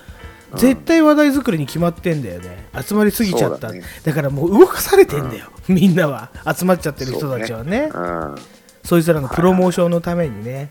[0.55, 2.69] 絶対話題作りに決まってんだよね。
[2.81, 3.83] 集まりすぎちゃった、だね。
[4.03, 6.29] だからもう動かされてんだよ、みんなは。
[6.57, 7.89] 集まっちゃってる人たちはね。
[7.93, 8.35] うん。
[8.83, 10.69] そいつらのプロモーションのためにね。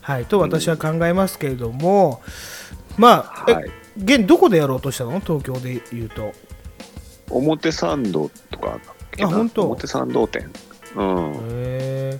[0.00, 0.24] はい。
[0.24, 2.20] と私は考えますけれども、
[2.96, 3.70] まあ、えはい
[4.02, 5.20] 現どこでやろうとしたの？
[5.20, 6.32] 東京で言うと。
[7.30, 8.78] 表参道とか
[9.20, 9.66] あ本当。
[9.66, 10.50] 表参道店。
[10.96, 11.32] うん。
[11.50, 12.18] へ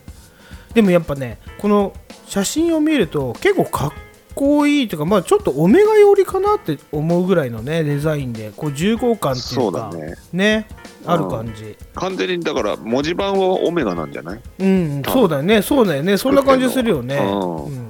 [0.70, 0.74] ー。
[0.74, 1.92] でもやっぱねこの
[2.26, 3.92] 写真を見ると結構かっ
[4.36, 10.14] こいいというかまあちょっとオメガ寄りかなって思うぐらいのねデザインでこう重厚感っていそううかだね。
[10.32, 10.68] ね
[11.04, 11.76] ある感じ。
[11.94, 14.40] 完全にだから文字盤はオメガなんじゃない？
[14.60, 16.16] うんそうだよねそうだよね。
[16.16, 17.88] そんな感じするよね、うん。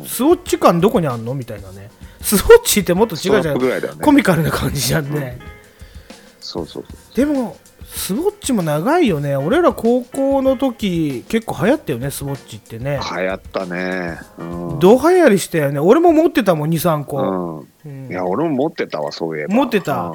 [0.00, 1.32] うん、スウォッチ感どこにあんの？
[1.32, 1.90] みたいなね
[2.20, 3.58] スウォッチってもっと違うじゃん。
[3.60, 3.80] ね。
[4.02, 5.10] コミカルな感じじゃん。
[5.12, 5.38] ね、
[6.40, 7.16] そうそうそう。
[7.16, 7.56] でも
[7.92, 9.36] スウォッチも長いよね。
[9.36, 13.00] 俺ら高校の時結構流行ったよねスウォッチってね。
[13.16, 14.20] 流行ったね。
[14.38, 14.78] うん。
[14.78, 15.80] ど流行りしたよね。
[15.80, 18.04] 俺も持ってたもん23個、うん。
[18.04, 18.10] うん。
[18.10, 19.54] いや俺も持ってたわそういえば。
[19.54, 20.12] 持ってた。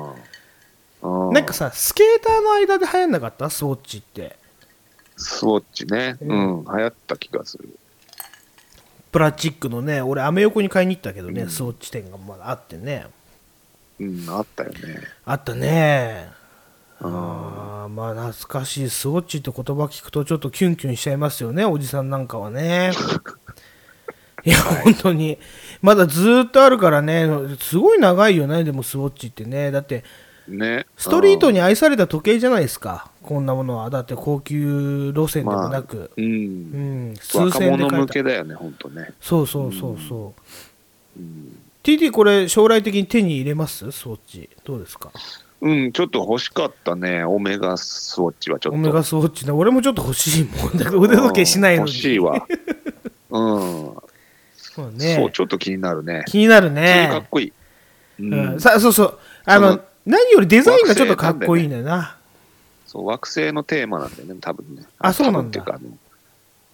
[1.01, 1.27] うん。
[1.27, 1.33] うん。
[1.33, 3.49] なんかさスケーターの間で流行んなかった？
[3.49, 4.37] スウォッチって。
[5.17, 6.17] スウォッチね。
[6.21, 6.65] ううんん。
[6.65, 7.69] 流行った気がする
[9.15, 11.49] プラスチックのね俺アメ横に買いに行ったけどね、うん。
[11.49, 13.07] スウォッチ店がまだあってね。
[13.97, 14.77] うんあったよね。
[15.23, 16.27] あったね。
[16.99, 22.91] うんあーまあ懐かしいスウォッチって言葉聞くとちょっとキュンキュンしちゃいますよねおじさんなんかはね。
[24.43, 25.39] いや、本当に。
[25.81, 27.25] まだずーっとあるからね
[27.61, 29.71] すごい長いよねでもスウォッチってね。
[29.71, 30.03] だって
[30.47, 30.85] ね。
[30.97, 33.09] ストリートにに愛された時計じゃないですか。
[33.23, 33.89] こんなものは。
[33.89, 37.11] だって高級路線でもなく、ううん。
[37.11, 39.09] ん数千で買えたけだよね本当ね。
[39.21, 40.33] そうそうそうそ
[41.17, 41.57] う、うん。
[41.83, 43.91] TT これ将来的に手に入れます？
[43.91, 44.49] スウォッチ。
[44.63, 45.11] どうですか？
[45.61, 47.23] うんちょっと欲しかったね。
[47.23, 48.77] オメガスウォッチはちょっと。
[48.77, 51.91] オメガスウォッチね俺もちょっと欲しいもんだけど腕時計しないのに。
[51.91, 52.45] うん欲しいわ。
[53.31, 53.93] うん。
[54.55, 55.15] そうね。
[55.15, 56.23] そうちょっと気になるね。
[56.27, 57.53] 気になる普通にかっね、こいい。
[58.19, 58.33] うん。
[58.53, 59.19] うん、さそうそう。
[59.45, 62.17] あの何よりデザインがちょっとかっこいいんだよな。
[62.85, 64.83] そう惑星のテーマなんだよね多分ね。
[64.99, 65.47] あそうなんだ。
[65.49, 65.89] っていうかあの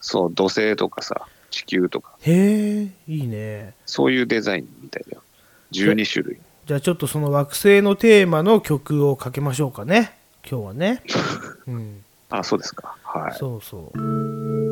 [0.02, 2.15] そう土星とかさ地球とか。
[2.22, 3.74] へえいいね。
[3.86, 5.24] そういうデザインみたいだよ。
[5.72, 6.39] 12種類。
[6.65, 10.17] じゃあちょっとその惑星のテーマの曲をかけましょうかね。
[10.50, 11.04] 今日はね、
[11.67, 12.96] うん、あそうですか。
[13.04, 13.34] はい。
[13.38, 14.70] そうそう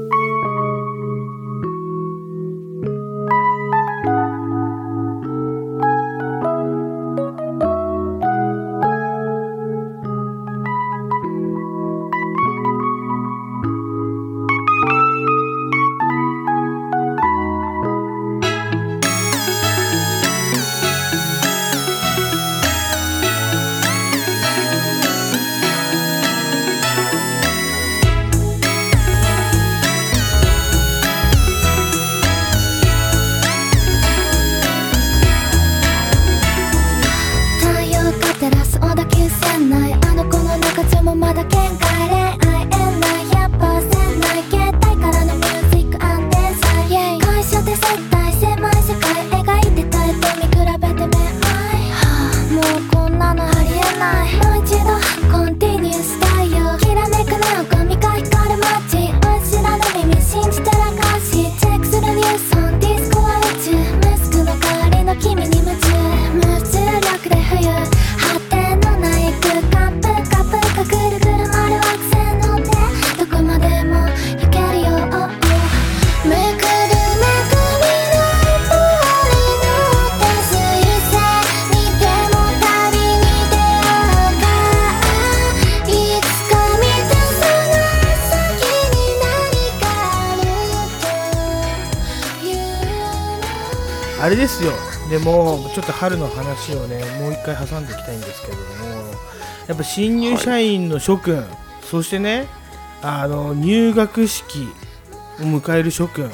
[94.29, 94.73] あれですよ。
[95.09, 98.69] でもちょっと春の話をねもう一回挟んでいきたいんですけれども。
[99.67, 101.43] やっぱ新入社員の諸君、
[101.81, 102.45] そしてね
[103.01, 104.67] あの入学式
[105.39, 106.29] を迎える諸君。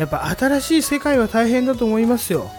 [0.00, 2.50] やっぱ新しい世界は大変だと思いますよ。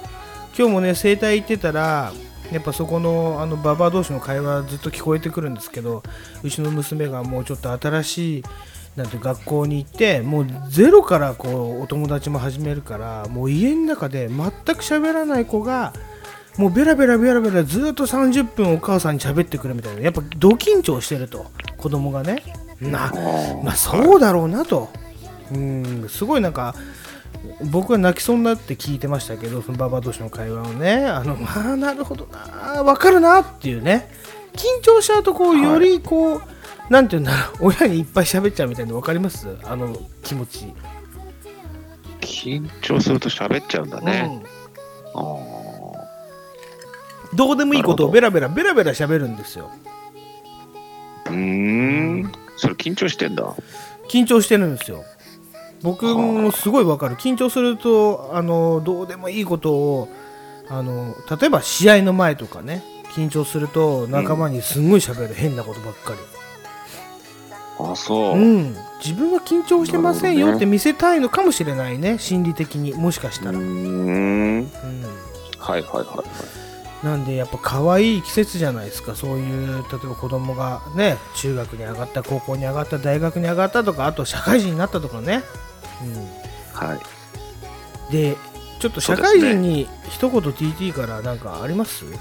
[0.57, 2.13] 今日もね整体行ってたら
[2.49, 6.01] やっぱそこのあのババア同士の会話ずっと聞こえてくるんですけど
[6.43, 8.43] うちの娘がもうちょっと新しい
[8.95, 14.38] なんて学校に行ってもうゼロからこうお友達も始めるからもう家の中で全
[14.76, 15.93] く喋らない子が
[16.57, 20.01] もうベラベラベラベラずっと30分お母さんに喋ってくるみたいな。
[20.01, 21.45] やっぱド緊張してると
[21.78, 22.43] 子供がね。
[22.82, 23.11] な
[23.63, 24.89] まあそうだろうなと。
[25.53, 26.76] うんすごいなんか
[27.72, 31.05] 僕は泣きそうになって聞いてましたけどそのババア同士の会話をね。
[31.05, 34.09] あのまあなるほどなわかるなっていうね。
[34.53, 36.45] 緊張しちゃうとこうよりこう、な
[37.01, 37.73] んていうんだろう。
[37.79, 39.47] 親にいっぱい喋っちゃうみたいなの分かります？
[39.63, 40.73] あの気持ち、
[42.19, 44.41] 緊張すると喋っちゃうんだね、
[45.15, 47.38] うん。
[47.38, 49.71] どうでもいいことをベラベラベラベラ喋るんですよ。
[51.27, 52.32] うーん。
[52.57, 53.55] それ緊張してんだ。
[54.09, 55.03] 緊張してるんですよ。
[55.82, 57.15] 僕もすごいわかる。
[57.15, 60.09] 緊張するとあのどうでもいいことを
[60.69, 62.84] あの例えば試合の前とかね
[63.15, 66.19] 緊張すると仲間にすんごい喋る、変なことばっかり
[67.89, 72.93] あそう、うん、自分は緊張してませんよって見せたいのかもしれないね心理的に。
[72.93, 74.59] もしかしたら、うん。
[74.59, 74.69] ん。
[75.57, 76.23] はいはいはいは
[77.03, 77.05] い。
[77.05, 79.15] なんでやっぱ可愛い季節じゃないですか。
[79.15, 85.43] そういう例えば子供がね中学に上がった高校に上がった大学に上がったとかあと社会人になったとかね、
[86.73, 86.99] はい。
[88.05, 88.38] うん、で
[88.79, 92.05] ちょっと社会人に一言 TT からなんかあります？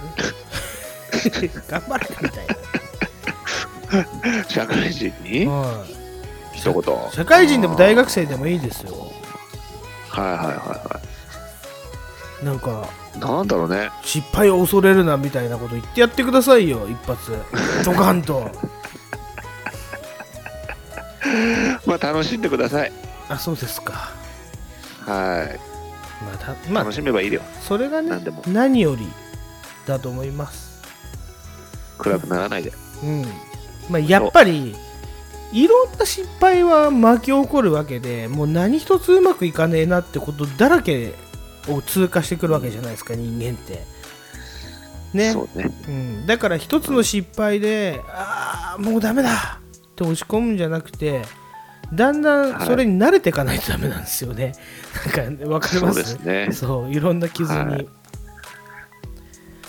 [1.68, 2.46] 頑張れみたい
[4.49, 5.47] 社会人に？
[5.47, 5.84] な、は
[6.55, 6.80] 一言。
[6.80, 8.95] い、社会人でも大学生でもいいですよ。
[10.09, 11.01] はいはいはいは
[12.43, 13.91] なんかいなんだろうね。
[14.03, 17.36] 失敗を恐れるなみたいなこと言ってやってくださいよ一発。
[17.84, 18.51] ドカンと。
[21.86, 22.93] まあ楽しんでください。
[23.28, 24.11] あそうですか。
[25.07, 25.61] はい。
[26.24, 27.43] まあたまあ楽しめばいいよ。
[27.61, 29.07] それがね何より
[29.86, 30.70] だと思います。
[31.99, 32.72] 暗くならないで。
[33.03, 33.26] うん
[33.91, 34.74] まあやっぱり
[35.53, 41.14] いろんな失敗は巻き起こるわけでもう何一つうまくいかねえなってことだらけ
[41.68, 43.84] を通過してくるわけじゃないですか人間って。
[45.12, 45.32] ね。
[45.32, 45.70] そうね。
[45.88, 51.22] うん、だから一つの失敗でああもうダメだって落ち込むんじゃなくて
[51.93, 54.53] だんだんそれに慣れていかないとダメなんですよね、
[55.16, 56.49] なんかわかりそうますですね。
[56.53, 57.88] そういろんな傷に、はい。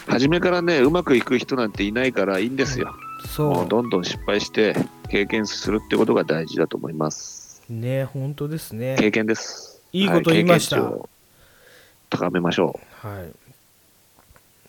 [0.07, 2.87] 初めからねうまくいく人なんていないからいいんですよ。
[2.87, 2.93] も
[3.27, 3.67] そう。
[3.67, 4.75] どんどん失敗して
[5.09, 7.61] 経験するってことが大事だと思います。
[7.69, 8.95] うね本当ですね。
[8.99, 9.81] 経験です。
[9.93, 10.81] いいこと言いました。
[10.81, 11.09] は経験値を
[12.09, 13.35] 高めましょはい、う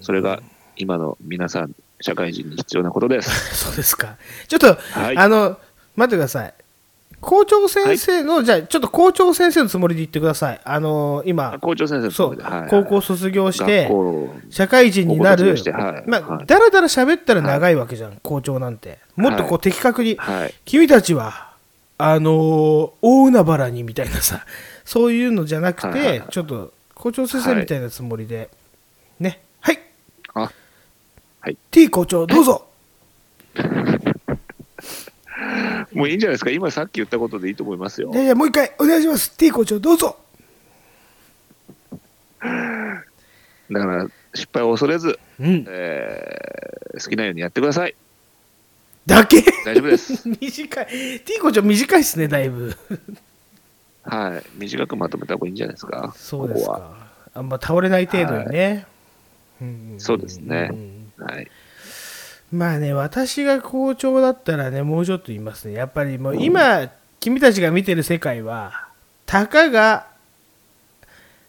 [0.00, 0.40] それが
[0.76, 3.54] 今の皆さん社会人に必要なことです。
[3.66, 4.16] そうですか。
[4.48, 5.16] ちょっと、はい。
[5.16, 5.58] あの
[5.96, 6.54] 待ってください
[7.20, 10.60] 校長先生の、じゃあちょっと校長先生のつもりで言ってください。
[10.64, 12.70] あの今あ校長先生のそう、はい。
[12.70, 13.90] 高校卒業して
[14.50, 16.04] 社会人になるはい。
[16.08, 16.46] まあ、はい。
[16.46, 18.98] だらだら喋ったら長いわけじゃん、校長なんて。
[19.16, 19.60] もっとこうはい。
[19.60, 20.54] 的確に、はい。
[20.64, 21.52] 君たちは
[21.98, 24.44] あのー大海原にみたいなさ
[24.84, 26.28] そういうのじゃなくて、はいはいはい。
[26.30, 28.50] ちょっと校長先生みたいなつもりで、
[29.20, 29.40] ね。
[29.60, 29.78] はい。
[30.34, 30.50] あ。
[31.40, 31.56] はい。
[31.70, 32.66] T 校長どうぞ
[35.94, 36.50] もういいんじゃないですか。
[36.50, 38.10] 今さっき言ったことでいいと思いますよ。
[38.12, 39.36] いやいやもう一回お願いします。
[39.36, 40.16] T 校長どうぞ。
[42.40, 45.64] だから失敗を恐れず、うん。
[45.68, 47.94] えー好きなようにやってください。
[49.06, 49.42] だけ？
[49.64, 50.28] 大丈夫です。
[50.28, 51.20] 短い。
[51.24, 52.76] T 校長短いっすねだいぶ。
[54.04, 54.42] はい。
[54.58, 56.12] 短くまとめた方がいいんじゃないですか。
[56.14, 56.78] そうですここは。
[56.80, 56.96] か
[57.34, 58.86] あんま倒れない程度にね、
[59.64, 60.66] んそうですね。
[60.66, 61.12] ん。
[61.16, 61.50] はい
[62.52, 65.74] まあね私が校長だったらねもうちょっと言いますね。
[65.74, 68.88] やっぱりもう今、君たちが見てる世界は
[69.24, 70.06] たかが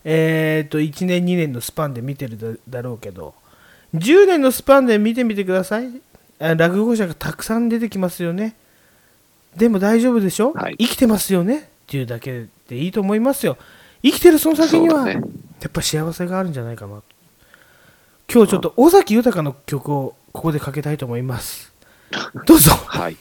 [0.06, 3.34] えっ、と1年2年のスパンで見てるだだろうけど
[3.94, 5.90] 10年のスパンで見てみてください。
[6.40, 8.56] あ落語者がたくさん出てきますよね。
[9.56, 10.78] でも大丈夫でしょ、はい。
[10.78, 11.58] 生きてますよね？
[11.58, 13.58] っていうだけでいいと思いますよ。
[14.02, 15.14] 生きてるその先には、ね。
[15.14, 15.20] や
[15.68, 17.02] っぱ幸せがあるんじゃないかな。
[18.32, 21.72] 今日ちょっと尾崎豊の曲をここでかけたいと思います。
[22.46, 22.72] どうぞ。
[22.72, 23.18] はい。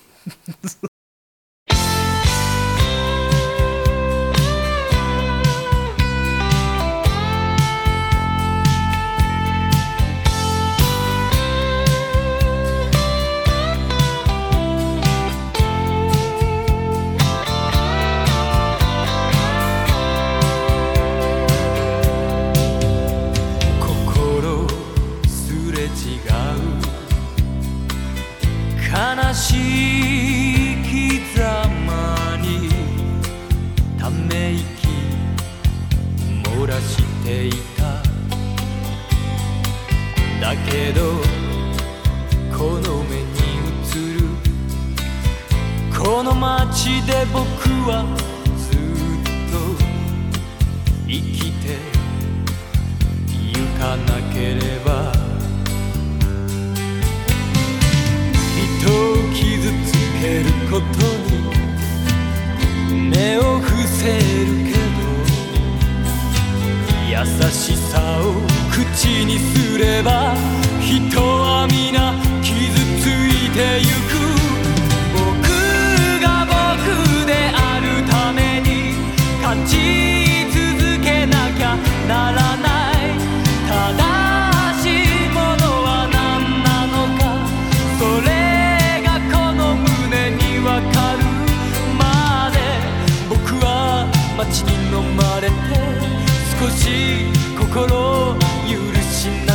[40.91, 41.21] ど
[42.57, 43.25] この目に
[43.83, 44.27] 映る。
[45.97, 47.41] この街で僕
[47.89, 48.05] は
[48.59, 48.79] ずっ
[49.53, 49.55] と
[51.07, 51.79] 生きて
[53.31, 55.13] 行かなければ。
[58.83, 58.91] 人を
[59.33, 59.41] 傷
[59.87, 60.83] つけること
[62.91, 64.21] に目を伏せる
[64.67, 64.82] けど。
[67.13, 67.19] 優
[67.51, 68.33] しさを
[68.71, 70.35] 口にすれば
[70.81, 72.57] 人は皆傷
[73.03, 74.17] ついてゆく。
[75.13, 75.21] 僕
[76.23, 78.97] が僕であるために
[79.43, 79.77] 勝ち
[80.49, 81.77] 続けなきゃ
[82.09, 82.42] ならない。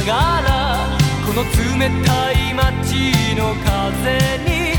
[0.07, 0.97] がら
[1.27, 1.49] この冷
[2.05, 4.71] たい街の風に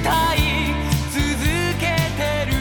[0.00, 0.38] 歌い
[1.12, 1.20] 続
[1.78, 1.84] け
[2.16, 2.56] てる。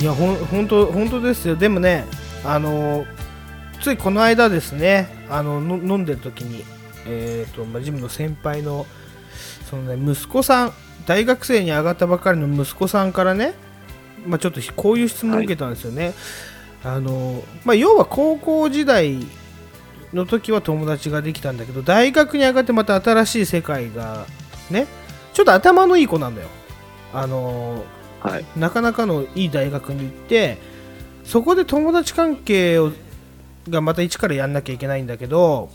[0.00, 1.56] いやほ本当本当ですよ。
[1.56, 2.04] でもね
[2.44, 3.04] あの
[3.82, 6.64] ついこの間ですねあのの飲んでる時に
[7.06, 8.86] えっ、とまあジムの先輩の
[9.68, 10.72] そのね息子さん
[11.06, 13.54] 大学生に上がったばかりの息子さんからね
[14.24, 16.14] まあちょっとこういう質問を受けたんですよね、
[16.84, 19.18] あのまあ要は高校時代
[20.12, 24.26] の時は友達ができたんだけど大学に上がってまた新しい世界が
[24.70, 24.86] ね
[25.32, 26.48] ちょっと頭のいい子なんだよ。
[27.12, 27.84] あの
[28.20, 28.44] はい。
[28.56, 30.58] なかなかのいい大学に行って
[31.24, 32.92] そこで友達関係を
[33.68, 35.70] がまた一からやんなきゃいけないんだけど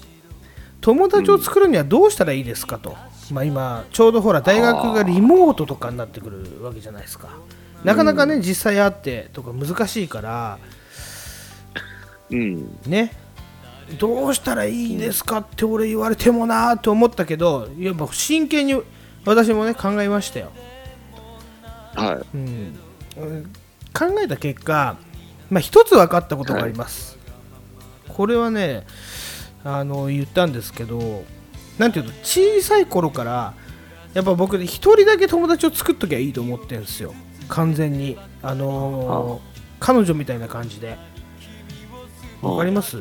[0.82, 2.98] 友達を作るにはどうしたらいいですかと、
[3.32, 7.30] まあ、今ちょうどほら大学がリモートとかになってくるわけじゃないですか。
[7.84, 10.58] なかなかね、実際会ってとか難しいから
[12.34, 12.80] うん。
[12.86, 13.12] ね。
[14.00, 18.82] どうしたらいいですかって俺言われてもなーと思ったけどやっぱ真剣に
[19.26, 20.52] 私もね考えましたよ。
[21.94, 22.38] はい。
[22.38, 22.74] うん、
[23.94, 24.98] 考えた結果、
[25.50, 27.20] まあ、一つ分かったことがあります、
[28.08, 28.86] これはね
[29.64, 31.24] あの言ったんですけど
[31.78, 33.54] なんていうの小さい頃から
[34.14, 37.14] やっぱ僕一人だけ友達を作っときゃいいと思ってるんですよ。
[37.50, 38.18] 完全に。
[38.42, 39.54] あのー
[39.84, 40.98] 彼女みたいな感じで
[42.44, 42.98] わかります？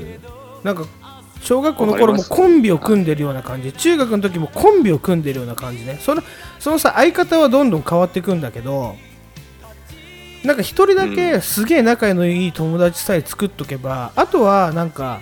[0.64, 0.86] なんか
[1.40, 3.72] 小学校の頃もコンビを組んでるような感じ。
[3.72, 5.98] 中学の時もコンビを組んでるような感じね。
[6.00, 6.22] その
[6.60, 8.94] そのさ相方はどんどん変わっていくんだけど
[10.44, 15.20] なんか一人だけすげえ仲のいい友達さえ作っとけば、あとはなんか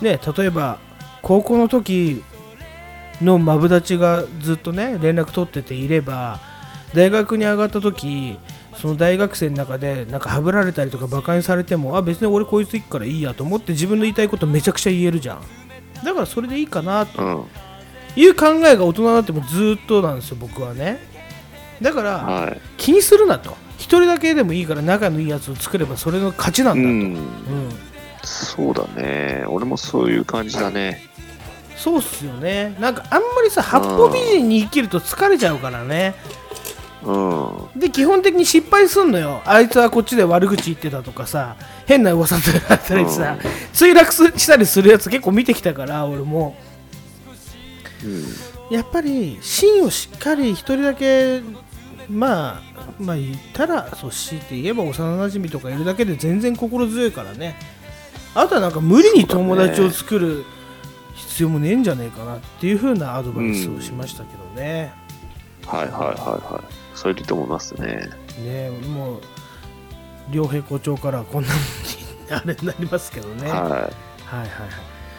[0.00, 0.78] ね例えば
[1.22, 2.22] 高校の時
[3.20, 6.40] のマブダチがずっとね連絡取ってていれば
[6.94, 8.38] 大学に上がった時
[8.80, 15.42] その大学生の中でなんかはぶられたりとかバカにされてもあ別に俺こいつ行くからいいやと思って自分の言いたいことめちゃくちゃ言えるじゃん
[16.04, 17.44] だからそれでいいかなとうん。
[18.16, 20.98] いう考えが大人になってもずっとなんですよ僕はね
[21.82, 22.60] だからはい。
[22.76, 27.14] 気にするなと一人だけでもいいから仲のいいやつを作ればそれの勝ちなうんん。
[27.14, 27.70] だと、うん
[28.24, 29.44] そうだね。
[29.48, 31.02] 俺もそういう感じだね。
[31.76, 36.14] そうっすよねなんかあんまりさ八方美人に生きると疲れちゃうからね
[36.47, 36.47] うん。
[37.76, 39.40] で基本的に失敗すんのよ。
[39.44, 43.38] あいつはこっちで悪口言ってたとかさ変な噂とかあったりさ、
[43.72, 46.56] 墜落すしたりするやつ結構見てきたから俺も。
[48.04, 48.24] うん。
[48.74, 51.40] やっぱり芯をしっかり一人だけ
[52.10, 52.62] まあ
[52.98, 57.56] まあ言ったらそう強いて言えば幼なじみとかいるだけで全然心強いからね。
[58.34, 60.44] あとはなんか無理に友達を作る
[61.14, 64.92] 必要もねえんじゃねえかなっていう風なアドバイスをしましたけどね、
[65.66, 66.87] はいはいはいはい。
[66.98, 68.10] それでいいと思いますね。
[68.44, 69.20] ねもう
[70.32, 71.48] 両平校長からはこんな
[72.30, 74.46] あれになりますけどね、はい、はいはいははい。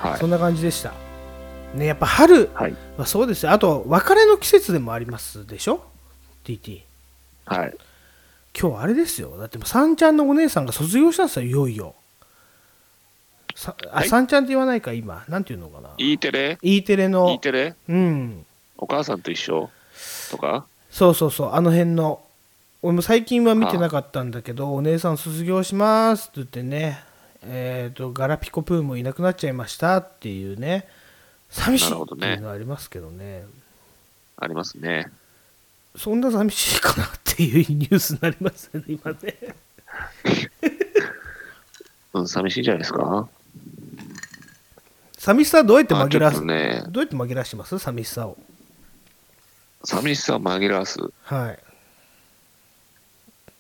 [0.07, 0.09] い。
[0.09, 0.19] はい。
[0.19, 0.27] そ。
[0.27, 0.91] んな感じでした。
[1.73, 2.49] ねやっぱ春
[2.97, 3.53] はそうですよ。
[3.53, 5.81] あと別れの季節でもありますでしょ
[6.43, 6.81] ？TT
[7.45, 7.77] はい。
[8.59, 9.37] 今日あれですよ。
[9.37, 11.95] だってさんちゃんのお姉さんが卒業したんですよいよいよ。
[13.55, 14.09] さあ、はい。
[14.09, 15.23] さんちゃんって言わないか今。
[15.29, 15.91] なんていうのかな。
[15.97, 16.57] E テレ。
[16.61, 17.75] E テレの ?E テレ？
[17.87, 18.45] うん。
[18.77, 19.69] お母さんと一緒？
[20.31, 20.65] とか？
[20.89, 22.21] そうそうそうあの辺の。
[22.81, 27.03] 俺も最近は見てなかったんだけどお姉さん卒業しますって言ってね。
[27.43, 30.87] えっ、とガラピコプーもいなくなっちゃいましたっていうね。
[31.49, 33.43] 寂しいっていうのはありますけどね。
[34.37, 35.07] ありますね。
[35.97, 39.35] そんな寂しいかなっていうニュースになりますね今ね。
[42.13, 43.27] うん、寂しいんじゃないですか？
[45.17, 47.77] 寂しさはどうやって紛らわす、とね、どうやって紛らわしてます？
[47.77, 48.37] 寂しさを
[49.83, 50.99] 寂しさを紛らわす。
[51.23, 51.59] はい。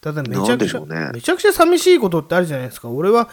[0.01, 2.89] ただめちゃくちゃ、ねめちゃくちゃ寂しいことってあるじゃないですか。
[2.89, 3.29] 俺は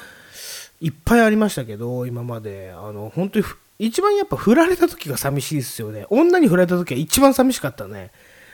[0.81, 2.73] いっぱいありましたけど、今まで。
[2.77, 6.07] あの、本当にふ、一番やっぱ振られた時が寂しいですよね。
[6.11, 8.11] 女に振られた時は一番寂しかったね。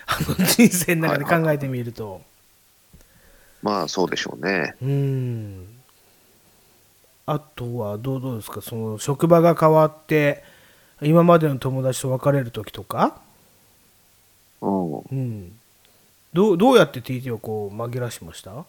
[0.06, 2.22] あの 人生の中で考えてみると。
[3.62, 4.74] まあそうでしょうね。
[4.82, 5.66] うーん。
[7.24, 8.60] あとはどうどうですか？
[8.60, 10.42] その職場が変わって、
[11.00, 13.20] 今までの友達と別れる時とか？
[14.62, 14.98] うん。
[14.98, 15.52] うん。
[16.32, 18.64] どうどうやって TT をこう紛らわしました？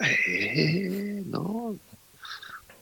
[0.00, 1.80] ええなん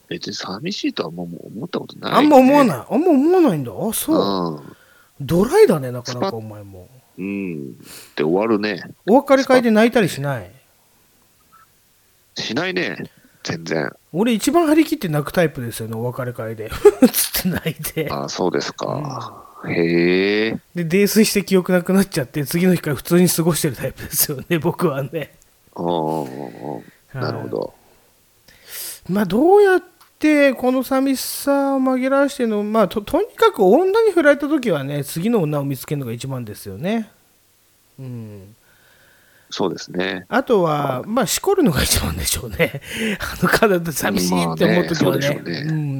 [0.08, 2.18] 別に寂しいとはもう思ったことない、ね。
[2.18, 2.76] あんま思わない。
[2.90, 3.70] あんま思わないんだ？
[3.70, 4.56] あ、そう。
[4.56, 4.76] うん。
[5.20, 6.88] ドライだね、なかなかお前も。
[7.18, 7.78] うん。
[8.16, 8.82] で終わるね。
[9.06, 10.50] お別れ会で泣いたりしない？
[12.36, 12.96] しないね。
[13.44, 13.92] 全然。
[14.12, 16.70] 俺一番張り切って泣くタイプですよね、お別れ会で。
[17.12, 18.08] つって泣いて。
[18.10, 19.44] あそうですか。
[19.68, 20.60] へえ。
[20.74, 25.34] で、泥酔して記憶なくなっちゃって、次の日から普通に過ごしてるタイプですよね、 僕はね。
[25.76, 26.84] うんうんうん
[27.14, 27.20] うん。
[27.20, 27.74] なるほど。
[29.08, 29.82] まあどうやっ
[30.18, 37.10] てこの寂しさを紛らわしてのまあととにかく女に振られた時はね次の女を見つけるのが一番ですよね
[37.98, 38.54] うん
[39.50, 40.26] そうですね。
[40.28, 42.80] あとは、まあ、しこるのが一番でしょうね。
[43.18, 45.28] あの体寂しいって思うときはね。
[45.28, 45.99] まあねそうでしょうねうん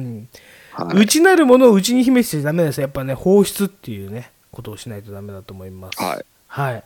[0.85, 6.01] 内なるものを内に秘めてちゃダメですよやっぱね、放出っていうね、ことをしないとダメだと思います。
[6.01, 6.25] はい。
[6.47, 6.83] はい。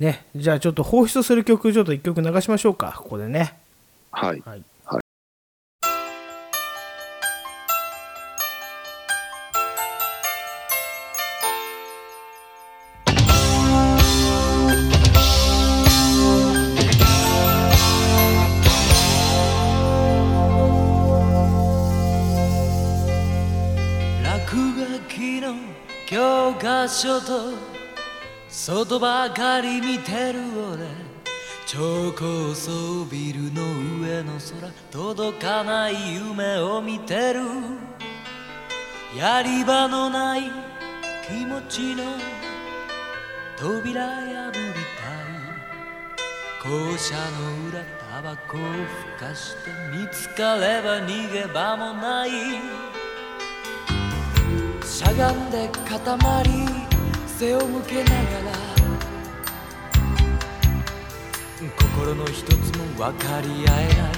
[0.00, 3.58] ね、じゃあちょっと放出する曲、ちょっと一曲流しましょうか、ここでね。
[4.10, 4.42] はい。
[4.44, 4.62] はい。
[27.00, 27.52] 教科書と
[28.48, 30.40] 外ばかり見てる
[30.72, 30.88] 俺。
[31.64, 33.62] 超高層ビルの
[34.00, 37.42] 上の空届かない夢を見てる。
[39.16, 40.50] やり場のない
[41.28, 42.02] 気持ちの
[43.56, 44.58] 扉破り
[44.96, 45.08] た
[46.68, 46.92] い。
[46.92, 52.30] 校舎の裏タバコをふかして見つかれば逃げ場もない。
[54.84, 56.87] しゃがんで固まり
[57.38, 58.18] 背を向けながら
[61.78, 64.12] 心の一つも分かり合えない。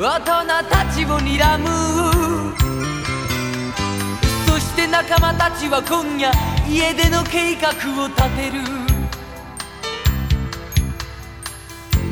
[0.00, 0.28] 大人
[0.68, 1.68] たちを睨む。
[4.48, 6.32] そして仲間たちは今夜
[6.68, 7.68] 家出の計画
[8.02, 8.60] を立てる。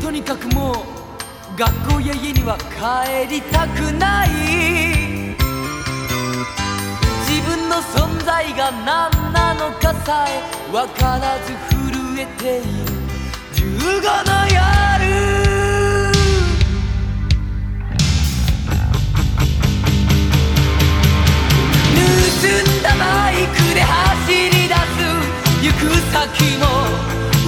[0.00, 4.85] とにかくもう学校や家には帰りたくない。
[7.36, 10.40] 自分の存在が何なのかさえ
[10.72, 12.66] 分からず震えている。
[13.52, 14.56] 15の夜。
[21.92, 24.96] 盗んだバイクで走り出す
[25.60, 26.64] 行く先も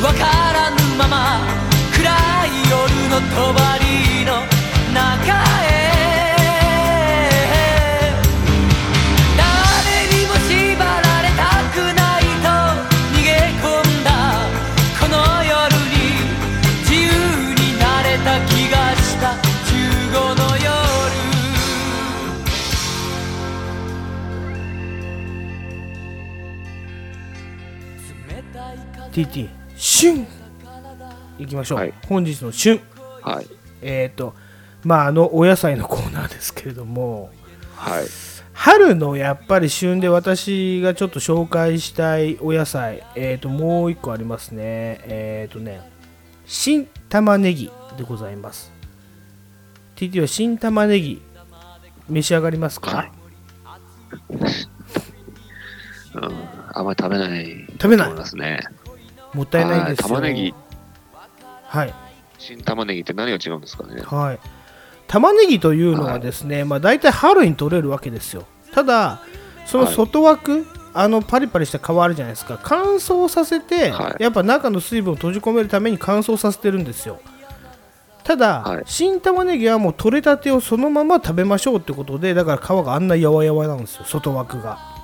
[0.03, 1.41] 分からぬまま。
[1.97, 2.05] 暗
[2.45, 2.77] い夜
[3.09, 3.55] の帳
[4.27, 4.45] の
[4.93, 5.33] 中
[5.65, 5.98] へ。
[29.19, 30.25] TT、旬
[31.41, 31.79] いきましょう。
[31.79, 32.81] はい本日の旬。
[33.21, 33.47] はい。
[33.83, 34.35] えっ、と、
[34.85, 37.31] まあ、あの、お野菜のコーナーですけれども、
[37.75, 38.05] はい。
[38.53, 45.01] 春のやっぱり旬で私がちょっと紹介したいお野菜、えっ、と、もう一個ありますね。
[45.03, 45.81] えっ、とね、
[46.47, 48.73] 新玉ねぎでございます。
[49.97, 51.21] TT は新玉ねぎ、
[52.09, 53.13] 召し上がりますか、はい
[56.15, 56.49] うん。
[56.73, 57.67] あんまり食べない。
[57.73, 58.61] 食べないと思いますね。
[59.35, 60.15] もったいないですよ。
[60.15, 60.55] はい玉ねぎ。
[61.67, 61.95] はい。
[62.39, 64.01] 新玉ねぎって何が違うんですかね。
[64.03, 64.39] はい。
[65.07, 68.45] 玉ねぎというのはですね、まあ大体春に取れるわけですよ。
[68.73, 69.21] ただ、
[69.67, 77.21] その外枠、あのパリパリした皮あるじゃないですか、乾燥させて、はいやっぱ中の水分を閉じ込めるために乾燥させてるんですよ。
[78.25, 84.98] ただ、はい新玉ねぎはもう取れたてをそのまま食べましょうってことで、だから皮があんなやわやわなんですよ、外枠が。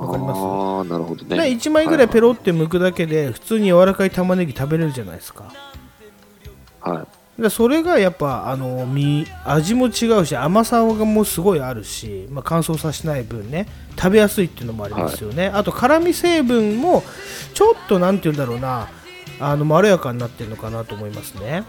[0.00, 0.38] わかります？
[0.40, 1.36] ああ、なるほどね。
[1.36, 5.52] で1枚ぐらいペロって剥くだけで、普通に柔らかい玉ねぎ食べれるじゃないですか。
[6.80, 6.96] はい。
[6.96, 7.06] はい。
[7.42, 17.02] でそれがやっぱあの身味も違うし甘さがもうすごいあるし、まあ、乾燥させない分ね食べやすいっていうのもありますよね、あと辛味成分も
[17.54, 18.88] ちょっとなんて言うんだろうな
[19.38, 21.64] あのまろやかになってるのかなと思いますね。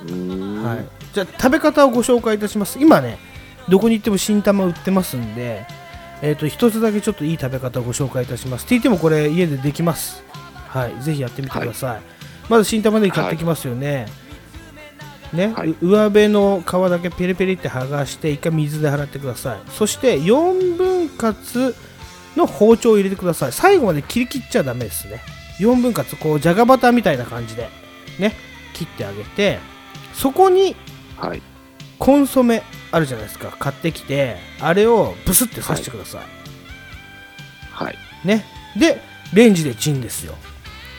[0.00, 3.18] はい、じゃあ食べ方をご紹介いたします今ね
[3.68, 5.66] どこに行っても新玉売ってますんで
[6.22, 8.66] えー、と一つだけちょっといい食べ方をご紹介いたします。
[8.66, 10.22] TT もこれ家でできます。
[10.68, 12.00] はいぜひやってみてください、
[12.48, 14.06] まず新玉ねぎ買ってきますよね、
[15.32, 15.70] ね、はい。
[15.70, 19.58] う上辺の皮だけペリペリって剥がして一回水で洗ってください。
[19.70, 21.74] そして4分割
[22.36, 23.52] の包丁を入れてください。
[23.52, 25.20] 最後まで切り切っちゃダメですね。
[25.58, 27.68] 4分割こうじゃがバターみたいな感じで
[28.18, 28.34] ね
[28.74, 29.58] 切ってあげて
[30.12, 30.76] そこに
[31.16, 31.42] はい。
[31.98, 33.54] コンソメあるじゃないですか。
[33.58, 36.22] 買ってきてあれをブスって刺してください、
[37.70, 37.96] はい。
[38.24, 38.44] ね。
[38.78, 39.00] で
[39.32, 40.34] レンジでチンですよ。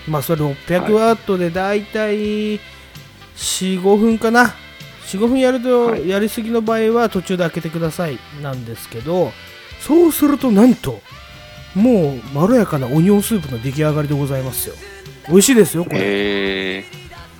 [0.08, 2.60] まあそれ600ワットでだいたい
[3.36, 4.54] 45分かな。
[5.08, 6.08] 45分やるとはい。
[6.08, 9.32] やりすぎの場合は途中で開けてくださいなんですけど
[9.80, 11.02] そうするとなんと
[11.74, 14.76] もうまろやかなオニオンスープの出来上がりでございますよ。
[15.28, 16.00] 美味しいですよこれ。
[16.02, 16.86] え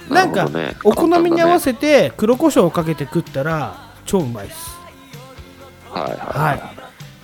[0.10, 0.50] ー、なんか
[0.84, 4.60] お好みに合わてせて黒胡椒をかけて食ったら超うまいです。
[5.92, 6.62] はいはいはい。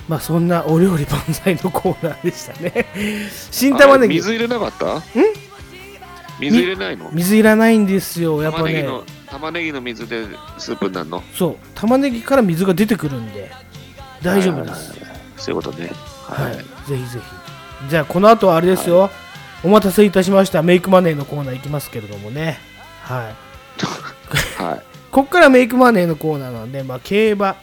[0.08, 2.86] まあそんなお料理万歳のコーナーでしたね。
[3.52, 4.16] 新玉ねぎ。
[4.16, 5.02] 水入れなかった？
[6.40, 7.10] 水入れないの？
[7.12, 8.64] 水いらないんですよやっぱね。
[8.64, 10.26] 玉ねぎの玉ねぎの水で
[10.60, 11.24] スープになるの？
[11.34, 11.56] そう。
[11.74, 13.52] 玉ねぎから水が出てくるんで。
[14.22, 14.94] 大丈夫です。
[15.38, 15.92] そういうことね。
[16.28, 16.56] はい、
[16.90, 17.90] ぜひぜひ。
[17.90, 19.10] じゃあこの後はあれですよ、
[19.64, 20.62] お待たせいたしました。
[20.64, 22.60] メイクマネーのコーナーいきますけれどもね。
[23.04, 23.32] は
[24.60, 24.62] い。
[24.64, 27.55] はいこっからメイクマネーのコーナーなんで、まあ、競馬、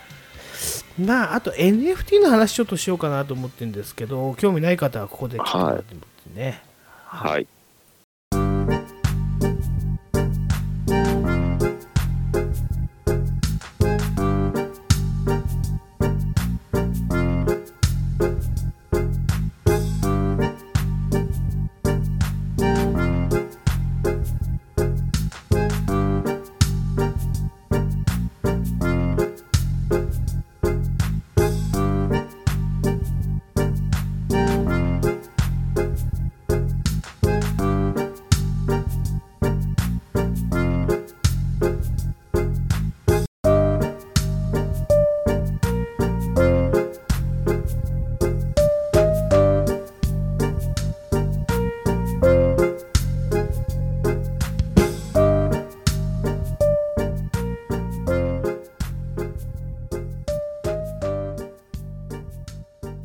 [0.98, 5.94] まあ、あと NFT の話ちょっとしようかなと思ってるんですけど、興味ない方はここで聞いてもらって
[6.34, 6.62] ね。
[7.04, 7.46] はい。
[8.30, 8.38] 行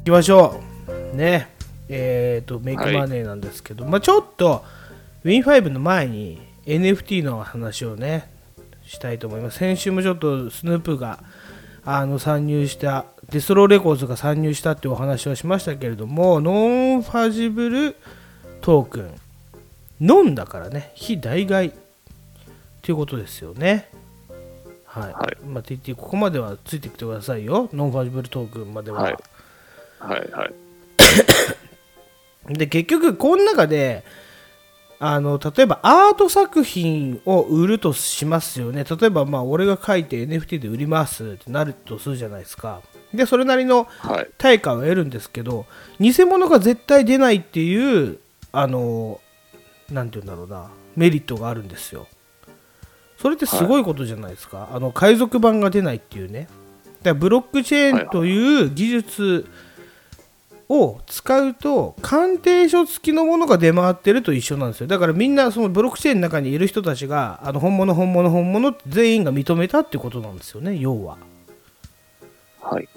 [0.08, 0.62] きましょ
[1.14, 1.16] う。
[1.18, 1.50] ね。
[1.90, 4.64] えっ、と、 make money なんですけど、まあちょっと、
[5.26, 8.32] Win5 の前に NFT の話をね、
[8.86, 9.58] したいと思います。
[9.58, 11.20] 先週もちょっとスヌープが
[11.84, 17.96] あの参入した、 Death Row Records が参入したっていうお話をしましたけれども、 non-fungible
[18.62, 21.74] token、non だからね、非代替っ
[22.82, 23.90] ていうことですよね。
[24.86, 25.14] はい。
[25.14, 29.02] はいまあ、TT、ここまではついてきてくださいよ、 non-fungible token までは。
[29.02, 29.18] はい
[30.00, 30.54] はいはい。
[32.58, 34.04] で結局この中で
[35.00, 38.84] あの例えばアート作品を売るとしますよね。
[38.84, 42.82] 例えばまあ俺が書いて NFT で売りますってなるとするじゃないですか。
[43.14, 44.30] でそれなりのはい。
[44.38, 45.66] 対価を得るんですけど
[46.00, 48.20] 偽物が絶対出ないっていう
[48.52, 49.22] あの
[49.92, 52.08] なんて言うんだろうなメリットがあるんですよ。
[53.18, 56.42] それってすごいことじゃないですか、あの海賊版が出ないっていうね。
[56.42, 59.46] だからブロックチェーンという技術
[60.70, 64.88] を使うと鑑定書付きのものが出回ってると一緒なんですよ。
[64.88, 71.18] だからみんなそのブロックチェーンの中にいる人たちがあの本物本物本物って全員が認めたってことなんですよね要は。
[72.62, 72.90] はい。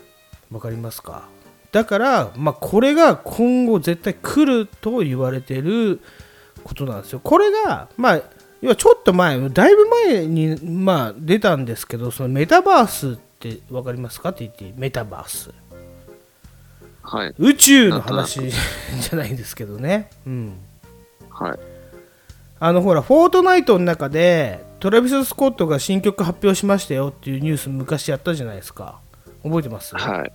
[0.50, 1.28] わかりますか？
[1.70, 6.00] だから、まあ、これが今後絶対来ると言われてる
[6.64, 7.20] ことなんですよ。
[7.20, 8.22] これがまあ
[8.60, 14.30] 要はちょっと前だいぶ前に、まあ、出たんですけどそのメタバースって分かりますか？
[14.30, 15.54] って言ってメタバース
[17.02, 17.34] はい。
[17.38, 20.10] 宇宙の話じゃないですけどね。
[20.26, 20.58] うん。
[21.30, 21.58] はい。
[22.58, 29.00] あのほら、フォートナイトの中でトラビス・スコットが新曲発表しましたよっていうニュース昔やったじゃないですか。
[29.42, 29.94] 覚えてます？
[29.96, 30.32] はい。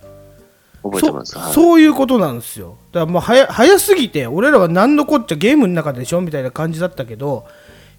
[0.82, 1.32] 覚えてます。
[1.32, 1.52] そはい。
[1.52, 2.76] そういうことなんですよ。
[2.92, 6.20] だからもう早早すぎて、俺らは何のこっちゃゲームの中でしょ？
[6.20, 7.46] みたいな感じだったけど、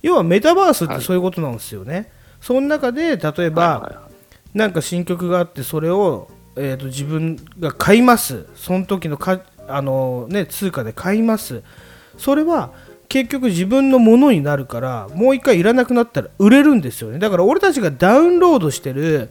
[0.01, 2.11] 要はメタバースってそういうことなんですよね。
[2.41, 4.09] その中で、例えば、はいはいは
[4.53, 4.57] い。
[4.57, 8.45] なんか新曲があってそれを、えー、と自分が買います。
[8.55, 11.61] その時のかあの、ね、通貨で買います。
[12.17, 12.71] それは
[13.09, 17.19] 結局自分のものになるからもう一回いらなくなったら売れるんですよね。
[17.19, 19.29] だから俺たちがダウンロードしてる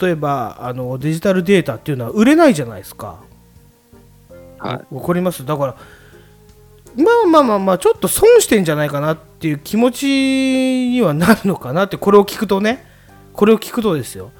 [0.00, 3.20] 例えばあのデジタルデータっていうのは売れないじゃないですか。
[4.58, 5.46] はいわかります？
[5.46, 5.76] だから
[6.96, 10.06] まあまあまあまあちょっと損してんじゃないかなっていう気持ち
[10.90, 12.84] にはなるのかなってこれを聞くとね。
[13.32, 14.32] これを聞くとですよ。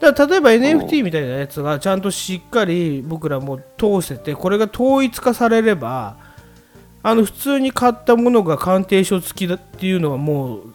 [0.00, 6.16] だから例えば NFT みたいなやつがちゃんとしっかり僕らも通せてこれが統一化されれば
[7.02, 10.74] あの普通に買ったものが鑑定書付きだっていうのはもう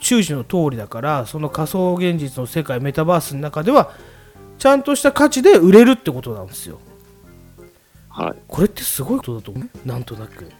[0.00, 3.92] 周知の通りだからその仮想現実の世界メタバースの中では
[4.58, 6.78] ちゃんとした価値で売れるってことなんですよ。
[8.08, 8.34] はい。
[8.48, 9.88] これってすごいことだと思う？
[9.88, 10.50] なんとなく。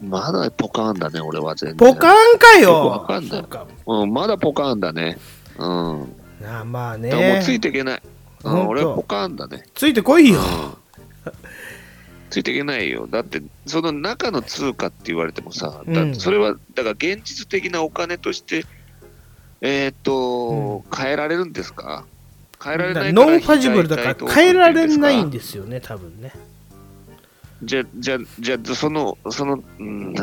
[0.00, 1.76] まだポカーンだね俺は全然。
[1.76, 3.04] ポカーンかよ！
[3.06, 3.44] かんない。
[3.86, 5.18] うんまだポカーンだね
[5.58, 6.16] うん。
[6.40, 8.02] なあまあだからもうねついていけない、
[8.44, 9.64] うほん俺はポカーンだね。
[9.74, 10.40] ついてこいよ。
[12.30, 13.06] ついていけないよ。
[13.06, 16.12] だってその中の通貨って言われてもさ、うん。
[16.12, 18.64] だそれはだから現実的なお金として
[19.60, 22.04] えーっと、変えられるんですか？
[22.62, 26.32] 変えられないノンファジブルだから変えられないんでですよね多分ね。
[27.64, 30.14] じゃ、じゃ、じゃ、その、その、うん、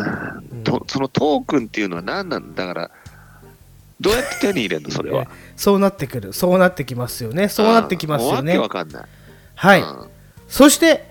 [0.64, 2.92] とそのトークンっていうのは何なんだから、
[4.00, 5.28] どうやって手に入れるの、それは？
[5.56, 6.34] そうなってくる。
[6.34, 7.48] そうなってきますよね。
[7.48, 8.58] そうなってきますよね。
[8.58, 9.04] わかんない。
[9.56, 10.08] はい、うん。
[10.48, 11.06] そして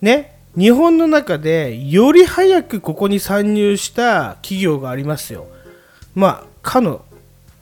[0.00, 5.46] ね日本の中でより早くここに参入した企業がありますよ。
[6.14, 7.04] まあかの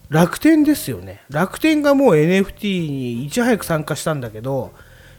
[0.08, 1.22] 楽天ですよね。
[1.30, 4.72] 楽天がもう NFT にいち早く参加したんだけど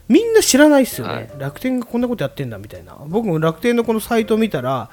[0.08, 1.30] みんな知らないですよね、はい。
[1.38, 2.96] 楽天がこんなことやってんだみたいな。
[3.06, 4.90] 僕も楽天のこのサイトを見たら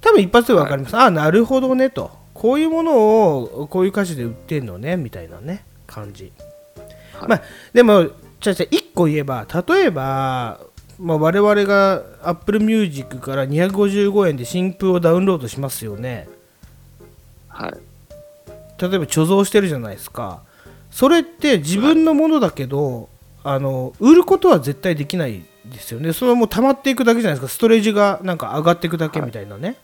[0.00, 6.32] 多分一発で分かります、ああなるほどねとこういうものをこういう価値で売ってんのねみたいなね感じ、
[7.14, 7.28] はい。
[7.28, 8.10] まあでも
[8.40, 10.60] じゃあじゃあ1個言えば例えば、
[10.98, 16.28] まあ、我々が Apple Music から255円で新譜をダウンロードしますよね。
[17.48, 17.72] はい。
[18.78, 20.42] 例えば貯蔵してるじゃないですか。
[20.90, 23.08] それって自分のものだけど、
[23.44, 26.12] あの売ることは絶対できないですよね。
[26.12, 27.54] それはもう溜まっていくだけじゃないですか。
[27.54, 29.76] ストレージがなんか上がっていくだけみたいなね、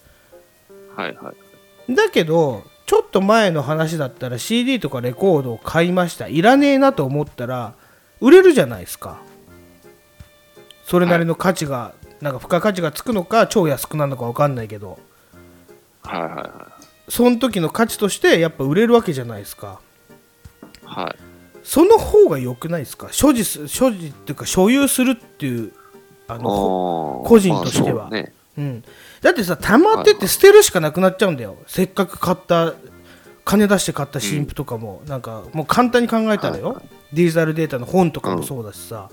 [0.94, 1.14] はい。
[1.16, 1.47] はい。
[1.88, 6.28] だけどちょっと前の話だったら CD とかレコードを買いました。
[6.28, 7.74] いらねえなと思ったら
[8.20, 9.18] 売れるじゃないですか。
[10.84, 14.98] それなりの価値が、なんか付加価値がつくのか超安くなるのか分かんないけど。
[16.02, 16.72] はいはいは
[17.08, 19.80] その時の価値としてやっぱ売れるわけじゃないですか。
[20.82, 20.86] い。
[20.86, 21.16] はい。
[21.62, 23.08] その方が良くないですか？
[23.12, 25.72] 所持す所持っていうか所有するっていう
[26.26, 28.08] あの、個個人としては。
[28.10, 28.32] ね。
[28.56, 28.84] うん、
[29.20, 32.74] だってさ溜まってって捨てるしかなくなっちゃうんだよ、せっかく買った
[33.44, 39.10] 金出して買った新譜とかも、なんかもう簡単に考えたらよ、はいはデジタルデータの本とかもそうだしさ、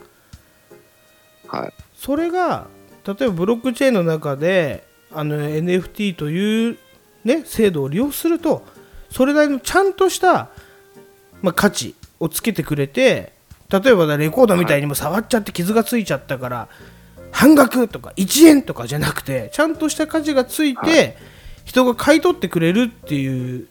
[1.48, 1.74] はい。
[1.96, 2.68] それが
[3.06, 6.78] 例えばブロックチェーンの中であの NFT という、
[7.24, 8.66] ね、制度を利用すると
[9.10, 10.50] それなりのちゃんとした、
[11.42, 13.32] まあ、価値をつけてくれて
[13.70, 16.68] 例えばだレコードみたいにも触っちゃって傷がついちゃったから、
[17.36, 21.14] 半額とか1円とかじゃなくてちゃんとした価値がついて、は
[21.66, 23.68] 人が買い取ってくれるっていう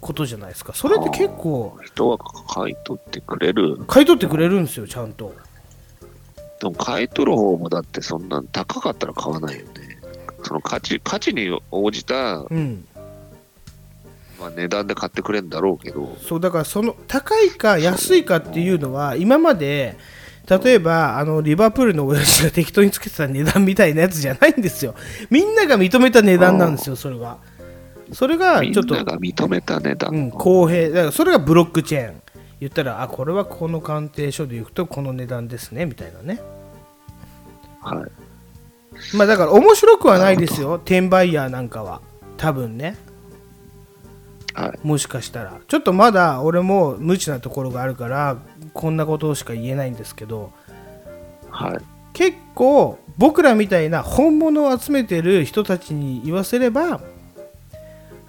[0.00, 3.84] ことじゃないですかそれって結構人が買い取ってくれる。
[3.86, 5.34] 買い取ってくれるんですよちゃんと。
[6.60, 9.98] でも買い取る方もだってそんな高かったら買わないよね。
[10.42, 12.86] その価値、価値に応じた、うん
[14.40, 19.98] まあ、値段で買ってくれるんだろうけど、そうだからその高いか安いかっていうのは今まで
[20.48, 24.94] 例えばあのリバプールの親父が 適当につけてた値段みたいなやつじゃないんですよ。
[25.30, 27.38] みんなが認めた値段なんですよそれが。
[28.12, 28.94] それがちょっと。
[28.94, 30.12] なが認めた値段。
[30.12, 30.90] うん、公平。
[30.90, 32.14] だからそれがブロックチェーン。
[32.60, 36.40] 言ったらあこれはこの鑑定書でいくとこの値段ですねみたいなね。
[37.80, 39.16] はい。
[39.16, 40.74] まあだから面白くはないですよ。
[40.74, 42.00] 転売ヤーなんかは。
[42.36, 42.96] 多分ね。
[44.54, 44.86] はい。
[44.86, 45.58] もしかしたら。
[45.66, 48.38] ちょっとまだ俺も無知なところがあるから
[48.74, 50.52] こんなことしか言えないんですけど
[51.50, 51.78] はい。
[52.12, 57.00] 結構僕らみたいな本物を集めてる人たちに言わせれば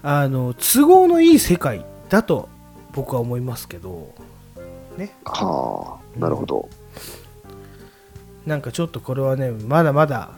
[0.02, 2.48] あの都合のいい世界だと
[2.92, 4.14] 僕は思いますけど
[4.96, 6.68] ねはあ、なるほど。
[8.46, 10.30] なんかちょっとこれはねまだまだ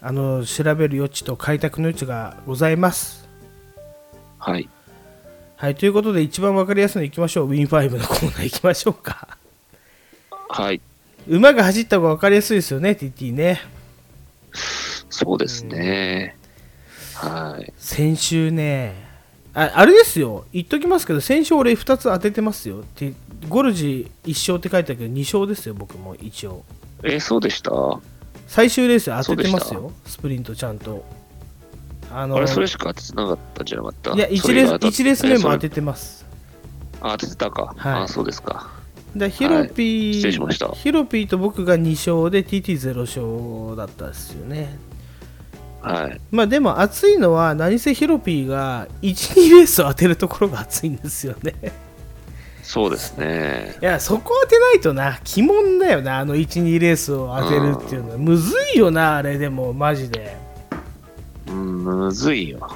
[0.00, 3.28] あの調べる余地と開拓の余地がございます
[4.38, 4.68] はい。
[5.56, 9.38] はいということで一番わかりやすいのいきましょうウィン5のコーナー行きましょうか
[10.48, 10.80] はい。
[11.28, 13.60] 馬が走った方が分かりやすいですよね TT ね。
[15.10, 16.36] そうですね。
[17.14, 17.72] はい。
[17.78, 18.94] 先週ね
[19.54, 20.44] ああれですよ。
[20.52, 22.84] 言っときますけど先週俺2つ当ててますよ。
[22.94, 23.14] て
[23.48, 26.64] ゴルジ1勝って書いてあるけど2勝ですよ僕も一応。
[27.02, 27.70] え、そうでした？
[28.46, 31.04] 最終レース当ててますそよスプリントちゃんと。
[32.12, 34.12] あのあれ、それしか当ててなかったんじゃなかった？
[34.12, 36.24] いや1それが当たっレース一レース目も当えててます。
[37.00, 37.74] あ、当ててたか。
[37.76, 38.02] はい。
[38.02, 38.70] あ、そうですか。
[39.18, 40.68] だヒロピー、失礼しました。
[40.68, 44.78] ヒロピーと僕が2勝で TT0 勝だったんですよね。
[45.82, 46.20] はい。
[46.30, 51.54] まあでも熱いのは何せヒロピーが12レースを当てるところが熱いんですよね。
[52.62, 53.76] そうですね。
[53.80, 55.20] いやそこ当てないとな。
[55.36, 58.10] 鬼門だよなあの12レースを当てるっていうの。
[58.10, 60.36] はむずいよなあれでもマジで、
[61.46, 62.68] うん、むずいよ。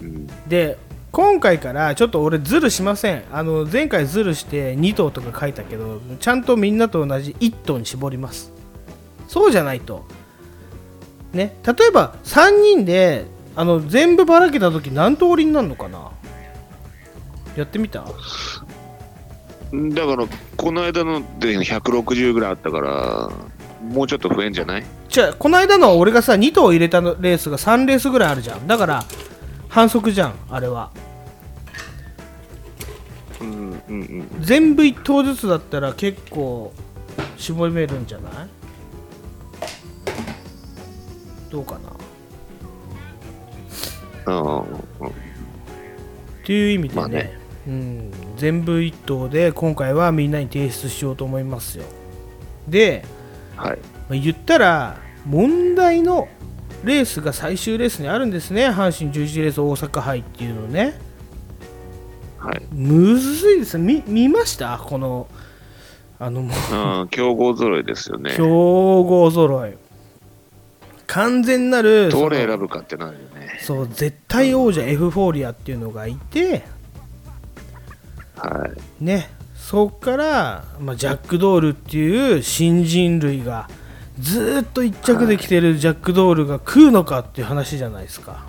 [0.00, 0.28] うん。
[0.48, 0.78] で
[1.12, 3.24] 今回からちょっと俺ズルしません。
[3.30, 8.50] あの前回ズルして2頭とか書いたけどちゃんとみんなと同じ1頭に絞ります。
[9.28, 10.06] そうじゃないと。
[11.34, 16.10] ね例えば3人であの全部ばらけた時何通りになるのかな？
[17.56, 18.06] やってみた？
[19.72, 23.30] だから、この間ので160ぐらいあったから、
[23.82, 24.84] もうちょっと増えんじゃない？
[25.10, 28.66] じゃあこの間の俺がさ2頭入れたのレースが3レースぐらいあるじゃん。
[28.66, 29.04] だから
[29.72, 30.90] 反則じゃんあれは。
[33.40, 34.28] うんうんうん。
[34.40, 36.74] 全部1頭ずつだったら結構
[37.38, 38.32] 絞めるんじゃない？
[41.50, 41.78] どうか
[44.26, 44.32] な？
[44.34, 44.44] うん。
[44.44, 47.38] うんっていう意味でね,、まあね。
[47.66, 51.84] うん、全部一頭で今回はみんなに提出しようと思いますよ。
[52.68, 53.06] で、
[53.56, 53.78] はい。
[54.10, 56.28] まあ言ったら問題の
[56.84, 60.98] レースが最終レースにあるんですね阪神11レース大阪杯っていうのね
[62.38, 62.62] はい。
[62.72, 64.78] むずいですね見見ました？
[64.78, 65.28] この
[66.18, 68.34] あのもううん、強豪揃いですよね。
[68.36, 68.46] 強
[69.04, 69.74] 豪揃い
[71.06, 73.58] 完全なるどれ選ぶかってなるよね。
[73.60, 76.62] そう絶対王者エフフォーリアっていうのがいて
[78.36, 78.68] は
[79.00, 79.04] い。
[79.04, 83.68] ねそっから、まあ、ジャック・ドールっていう新人類が
[84.22, 88.44] ずーっと一着で来てるジャック・ドールが食うのかっていう話じゃないですか。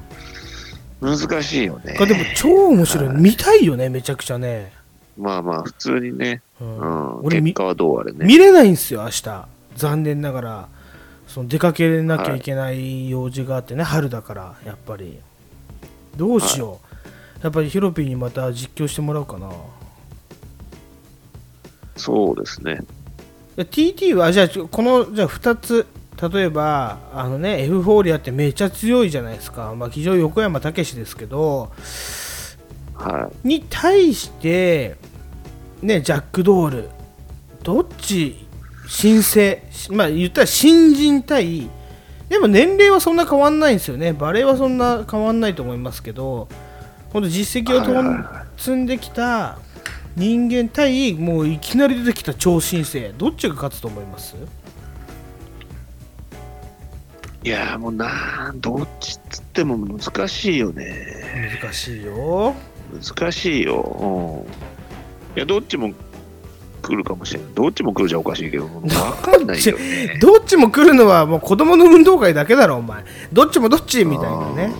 [1.01, 1.93] 難しいよね。
[1.93, 4.71] でも超面白い、見たいよねめちゃくちゃね、
[5.17, 6.41] まあまあ、普通にね。
[6.61, 6.77] うん。
[6.77, 7.19] うん。
[7.25, 8.25] 俺み結果はどうあれね。
[8.25, 9.47] 見れないんですよ明日。
[9.75, 10.67] 残念ながら。
[11.27, 15.19] その出かけなきゃいけない用事があってね、春だからやっぱり。
[16.15, 16.79] どうしよ
[17.39, 19.49] う、やっぱりヒロピーにまた実況してもらおうかな。
[21.95, 22.81] そうですね。
[23.57, 25.85] TT はじゃあこのじゃあ2つ。
[26.31, 31.71] 例えばあのねエフフォーリアってめっちゃ強いじゃないですか、まあ、騎乗横山武史ですけど。
[32.93, 34.95] はに対して
[35.81, 36.89] ねジャック・ドール。
[37.63, 38.45] どっち
[38.87, 39.61] 新生？
[39.89, 41.69] まあ言ったら新人対
[42.29, 44.13] でも年齢はそんな変わんないんですよね。
[44.13, 46.47] バレーはそんな変わんないと思いますけど。
[47.11, 49.59] 本当実績を積んできた
[50.15, 54.35] 人間対もういきなり出てきた超新星どっちが勝つと思います？
[57.43, 57.47] い。
[57.47, 61.59] いやーもうなどっちっつっても難しいよね。
[61.61, 62.53] 難しいよ
[63.17, 64.45] 難しいよ。
[64.45, 65.35] うん。
[65.35, 65.91] いや、どっちも
[66.83, 67.49] 来るかもしれない。
[67.55, 68.71] どっちも来るじゃおかしいけど、わ
[69.21, 70.17] かんないよね。
[70.21, 74.71] どっちも来るのはもう子供の運動会だけだろお前どっちもどっちみたいなね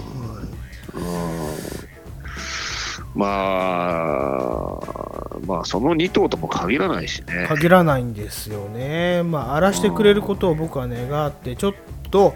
[3.15, 7.45] まあ、まあ、その2頭とも限らないしね。
[7.47, 9.23] 限らないんですよね。
[9.23, 11.73] まあ荒らしてくれることを僕は願ってちょっ
[12.09, 12.33] と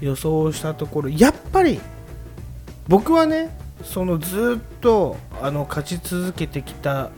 [0.00, 1.80] 予想したところやっぱり
[2.88, 7.10] 僕はねそのずっとあの勝ち続けてきた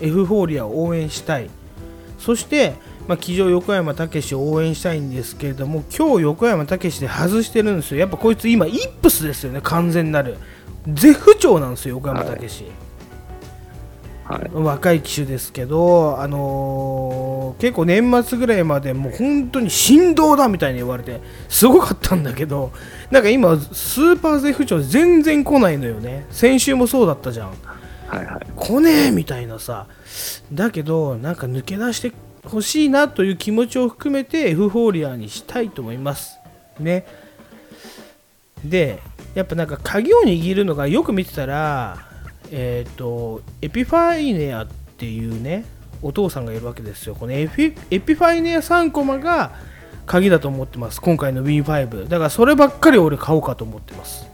[0.00, 1.50] エフフォーリアを応援したい。
[2.18, 2.74] そして、
[3.08, 8.00] まあ、騎乗横山武史を応援したいんですけれども今日横山武史で外してるんですよ。
[8.00, 10.36] やっぱこいつ今イップスですよね完全なる
[10.88, 12.64] 絶不調なんですよ横山武史、
[14.24, 14.50] はい。
[14.52, 22.72] 若い騎手ですけど、あのー結構年末ぐらいまでもう本当に振動だみたいに言われてすごかったんだけど
[23.10, 26.26] なんか今スーパー絶不調全然来ないのよね。
[26.30, 27.48] 先週もそうだったじゃん。
[28.08, 28.46] はいはい。
[28.56, 29.86] 来ねえみたいなさ。
[30.52, 32.12] だけどなんか抜け出して
[32.44, 36.38] ほしいなという気持ちを含めてエフフォーリアにしたいと思います。
[36.78, 37.04] ね。
[38.64, 39.00] で
[39.34, 41.98] やっぱなんか鍵を握るのがよく見てたら
[42.50, 45.64] えっ、とエピファイネアっていうね
[46.02, 47.14] お父さんがいるわけですよ。
[47.14, 49.52] このエピエピファイネア3コマが
[50.06, 51.00] 鍵だと思ってます。
[51.00, 54.26] 今回の Win5 だからそればっかり俺買おうかと思ってます。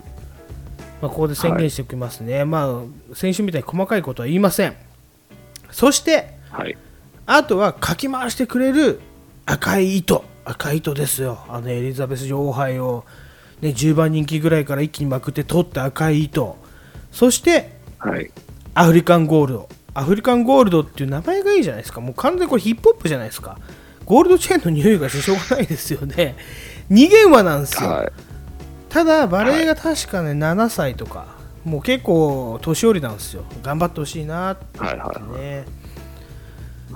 [1.03, 4.77] まあ、ここで宣言しておきますね、まあ先週みたいに細かいことは言いません。
[5.71, 6.77] そしてはい。
[7.27, 9.01] あとはかき回してくれる
[9.45, 10.25] 赤い糸。
[10.45, 11.41] 赤い糸ですよ。
[11.49, 13.05] あのエリザベス女王杯を、
[13.61, 16.57] ね、10番人気ぐらいから一気にまくって取った赤い糸。
[17.11, 18.31] そしてはい。
[18.75, 19.69] アフリカンゴールド。
[19.95, 22.01] アフリカンゴールドっていう名前がいいじゃないですか。
[22.01, 23.59] もう完全にこれヒップホップじゃないですか。
[24.05, 26.37] ゴールドチェーンの匂いがしてしょうがないですよね。
[26.91, 28.13] 逃げ馬なんですよ、はい。
[28.91, 31.37] ただバレーが確かね、7歳とか。
[31.65, 33.45] もう結構年寄りなんですよ。
[33.63, 35.41] 頑張ってほしいなってはいはい。
[35.41, 35.65] ね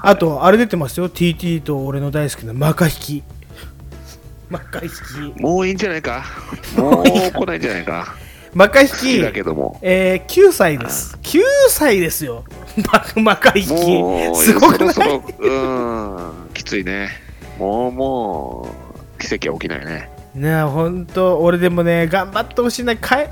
[0.03, 1.09] あとあれ出てますよ。
[1.09, 3.23] TT と俺の大好きなマカ引き
[4.51, 4.91] マカ引
[5.35, 6.25] きもういいんじゃないか？
[6.77, 8.15] もう来ないんじゃないか？
[8.53, 9.79] マカ引好きだきけども。
[9.81, 11.17] えー、9歳です。
[11.23, 12.45] 9歳ですよ。
[13.17, 14.93] ママカ引もう、きすごくない？
[14.95, 17.11] そろそろ、うーん、きついね。
[17.59, 18.69] もう、も
[19.17, 20.11] う、奇跡は起きないね。
[20.35, 22.97] ねえほんと俺でもね頑張ってほしいな。
[22.97, 23.31] 買え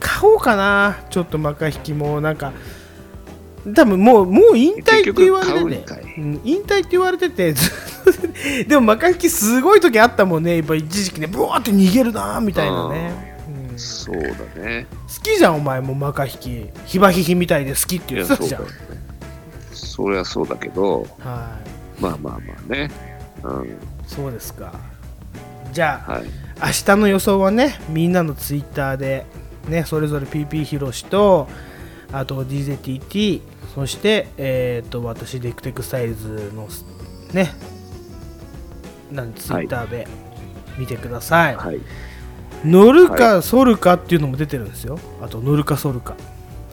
[0.00, 0.98] 買おうかな。
[1.10, 2.52] ちょっとマカ引きもなんか
[3.72, 7.54] 多分もうもう引退って言われて引退って言われてて
[8.68, 10.58] でもマカ引きすごい時あったもんね。
[10.58, 11.26] やっぱ一時期ね。
[11.26, 13.36] ブワーって逃げるなみたいなね、
[13.70, 13.78] うん。
[13.78, 14.86] そうだね。
[15.08, 16.66] 好きじゃんお前もマカ引き。
[16.84, 18.62] ヒバヒヒみたいで好きって言ってたじゃん。
[18.62, 18.68] ね。
[19.72, 21.58] そりゃそうだけど、は
[21.98, 22.00] い。
[22.02, 22.90] まあまあまあね。
[23.42, 24.72] うん、そうですか。
[25.72, 26.24] じゃあはい。
[26.60, 29.26] 明日の予想はねみんなのツイッターで
[29.68, 31.48] ねそれぞれ PP ひろしと
[32.14, 33.42] あと DZTT
[33.74, 36.68] そしてえっ、と私デクテクスタイルズの
[37.32, 37.52] ね
[39.10, 40.06] なんツイッターで
[40.78, 41.80] 見てください、はい。
[42.64, 44.98] 乗るか反るかっていうのも出てるんですよ。
[45.22, 46.16] あと乗るか反るか。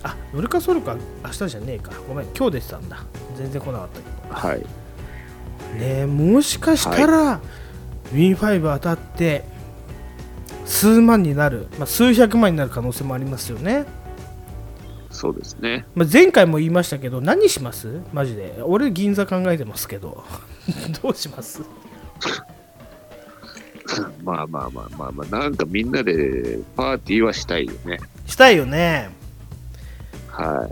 [0.03, 1.91] あ乗るか反るか明日じゃねえか。
[2.07, 3.03] ごめん今日出てたんだ。
[3.35, 4.47] 全然来なかったけど。
[4.49, 4.59] はい。
[4.59, 4.65] ね
[5.79, 7.41] えもしかしたら、
[8.11, 9.43] ウィン5当たって
[10.65, 13.85] 数万になる、まあ、数百万になる可能性もありますよね、
[15.11, 15.85] そうですね。
[15.93, 17.99] まあ、前回も言いましたけど何します？
[18.13, 18.61] マジで。
[18.63, 20.23] 俺銀座考えてますけど。
[21.03, 21.61] どうします？
[24.23, 27.99] まあまあまあまあまあ、なんかみんなでパーティーはしたいよね。
[28.25, 29.09] したいよね。
[30.29, 30.69] は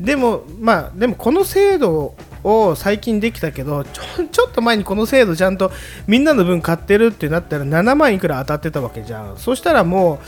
[0.00, 0.04] い。
[0.04, 5.70] でもまあでもこの制度を最近できたけどちょちょっと前にこの制度ちゃんと
[6.08, 9.36] みんなの分買ってるってなったら7万いくら当たってたわけじゃん。
[9.36, 10.18] そしたらもう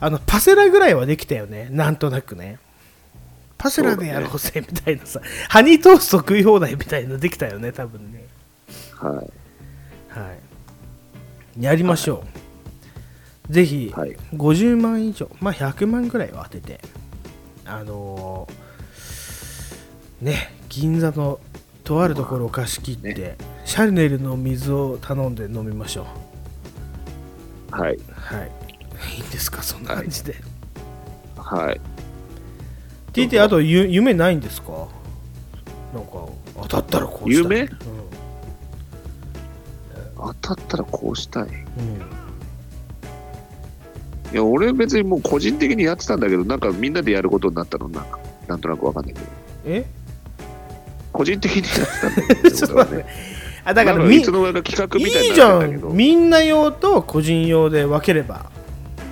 [0.00, 1.68] あのパセラぐらいはできたよね。
[1.70, 2.58] なんとなくね
[3.62, 8.26] パセラでやろうぜみたいなさ、ハニートースト食い放題みたいなのできたよね多分ね。
[8.96, 9.14] はい。
[10.18, 10.32] は
[11.56, 11.62] い。
[11.62, 12.24] やりましょ
[13.48, 14.16] う、ぜひはい。
[14.34, 16.80] 50万以上まあ100万ぐらいは当てて
[17.64, 21.38] あのーね銀座の
[21.84, 26.06] とあるところを貸し切って、シャルネルの水を頼んで飲みましょ
[27.70, 27.74] う。
[27.80, 27.98] はい。
[28.12, 28.50] はい。
[29.16, 30.36] いいんですかそんな感じで、
[31.36, 31.80] はい。
[33.12, 34.88] TT あとゆ夢ないんですか？
[35.94, 36.26] なんか
[36.62, 37.58] 当たったらこうしたい。
[37.58, 37.68] 夢？
[40.16, 41.42] 当たったらこうしたい。
[41.44, 42.02] うん、うん
[44.32, 49.26] いや、俺別にもう個人的にやってたんだけど、なんかみんなでやることになったの、なんか、なんとなくわかんないけど。
[49.66, 49.84] え？
[51.12, 53.12] 個人的にやってたんだけど、 ちょっと俺はね待って。
[53.64, 55.90] あだからなんみいつの間にか企画みたいにいいじゃなってたけど。
[55.90, 55.96] ん。
[55.96, 58.50] みんな用と個人用で分ければ。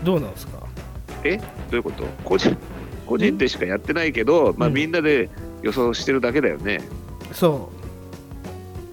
[0.02, 0.52] どうなんですか？
[1.24, 1.36] え？
[1.36, 1.42] ど
[1.72, 2.04] ういうこと？
[2.24, 2.56] 個人
[3.10, 5.28] 個人でしかやってないけど、まあうんみんなで
[5.62, 6.80] 予想してるだけだよね。
[7.32, 7.70] そ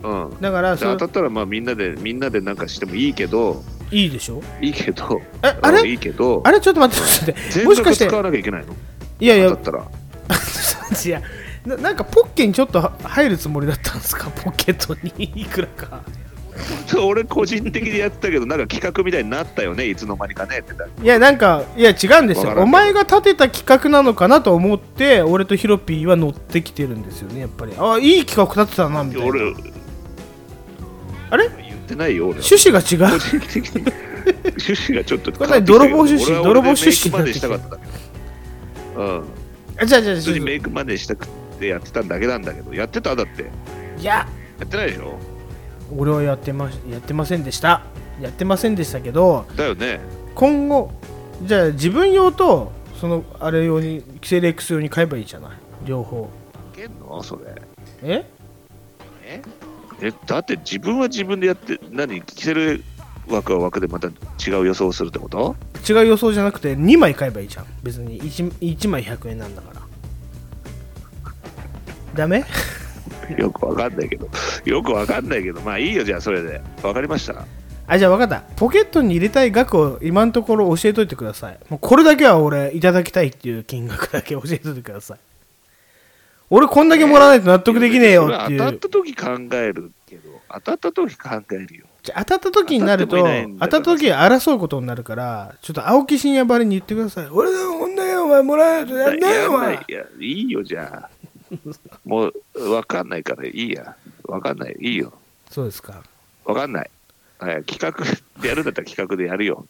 [0.04, 0.08] う。
[0.08, 0.26] ん。
[0.28, 4.42] うだから当たったらまあみんなでみんなでなんかしてもいいけど、いいでしょ？
[4.60, 5.82] いいけど、えあれ？
[5.82, 6.60] うんいいけど、あれ？
[6.60, 7.66] ちょっと待って待って。
[7.66, 8.74] もしかして額使わなきゃいけないの？
[9.20, 9.50] いやいや。
[9.52, 9.88] 当たったら。
[11.06, 11.22] いや
[11.66, 14.30] ななんかポッケにちょっとは入るつもりだったんですか？
[14.32, 15.24] ポケットに。
[15.36, 16.02] いくらか
[17.00, 22.54] 俺個人的にやってたけど、なんか企画みたいになったよね、いつの間にかねっていやなんかいや違うんですよ。
[22.58, 27.74] お前が立てた企画なのかなと思って俺とヒロピーは乗ってきてるんですよねやっぱり。
[27.78, 29.28] あいい企画立てたなみたいな。
[29.28, 29.54] 俺、
[31.30, 31.50] あれ？
[31.50, 32.46] 言ってないよ、俺は。
[32.46, 33.14] 趣旨が違う。
[33.14, 33.94] 個人的に。
[34.44, 36.44] 趣旨がちょっと泥棒趣旨？
[36.44, 39.02] 泥棒趣旨メイクマネーしたかった。
[39.02, 39.24] うん。
[39.80, 40.46] あじゃあじゃあ普じゃあ。
[40.46, 41.28] メイクマネーしたく
[41.60, 43.16] てやってたんだけなんだけど、やってた？
[43.16, 43.46] だって。
[44.00, 44.28] いや。
[44.60, 45.18] やってないでしょ？
[45.96, 47.84] 俺はやってまやってませんでした。
[48.22, 50.00] やってませんでしたけどだよね。
[50.36, 50.92] 今後
[51.44, 55.52] じゃあ自分用とそのあれ用にキセレックス用に買えばいいじゃない？
[55.86, 56.30] 両方。
[56.74, 57.22] いけんの？
[57.22, 57.44] それ。
[58.02, 58.30] え？
[59.24, 59.42] え？
[60.02, 62.22] えだって自分は自分でやって、何？
[62.24, 62.84] キセル
[63.28, 64.12] 枠は枠でまた違
[64.62, 65.56] う予想をするってこと？
[65.88, 67.66] 違う予想じゃなくて2枚買えばいいじゃん。
[67.84, 69.82] 別に 1, 1枚100円なんだから。
[72.16, 72.46] ダメ？
[73.38, 74.30] よくわかんないけど。
[74.66, 76.62] よくわかんないけど、まあいいよ、じゃあそれで。
[76.84, 77.46] わかりました。
[77.90, 85.20] あじゃあ分かったポケットに入れたい額を今のところ教えといてくださいもうこれだけは俺いただきたいっていう金額だけ教えといてください
[86.50, 91.86] 俺こんだけもらわないと納得できねえよっていそれ当たっうた時考えるけど、当たった時考えるよ。
[92.04, 93.24] じゃあ当たった時になると当
[93.60, 101.10] たった時争うことになるからちょっと青木真也ばりに言ってください俺こんだけお前もらえないとやんねえよお前いや、いいよ、じゃあ。
[102.06, 103.96] もう、わかんないからいいや。
[104.24, 104.76] わかんない。
[104.80, 105.14] いいよ。
[105.50, 106.04] そうですか
[106.46, 106.90] わかんない。
[107.40, 107.92] はい、企画
[108.42, 109.66] でやるんだったら企画でやるよ。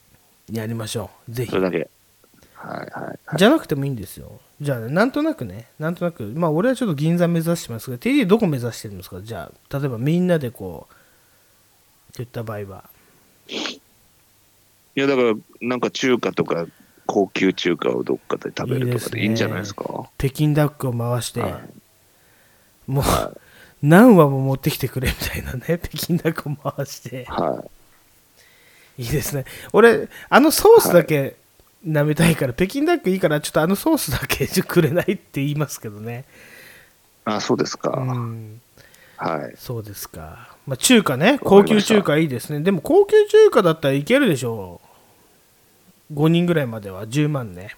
[0.52, 1.90] やりましょうぜひそれだけ。
[2.56, 3.20] はいはい。
[3.38, 9.22] じゃなくてもいいんですよじゃあなんとなくねなんとなくまあ俺はちょっと銀座目指してますけど TD どこ目指してるんですか？
[9.22, 10.94] じゃあ例えばみんなでこう
[12.18, 12.86] 言った場合は
[13.50, 16.66] いや、だから、なんか中華とか、
[17.08, 20.10] 高級中華をどっかで食べるとかでいいんじゃないですか？
[20.18, 21.62] 北京ダックを回して、は
[22.86, 23.04] もう
[23.82, 27.64] 何話も持ってきてくれみたいなね 北京ダックを回しては
[28.98, 31.36] いいですね俺あのソースだけ
[31.86, 36.26] 舐めたいから、北京ダックいいからちょっとあのソースだけくれないって言いますけどね
[37.28, 37.30] い。
[37.30, 37.92] あ、そうですか。
[37.92, 38.62] うん
[39.18, 39.56] はい。
[39.58, 40.56] そうですか。
[40.68, 42.60] まあ、中華ね、高級中華いいですね。
[42.60, 44.87] でも高級中華だったらいけるでしょう。
[46.14, 47.76] 5人ぐらいまでは10万ね。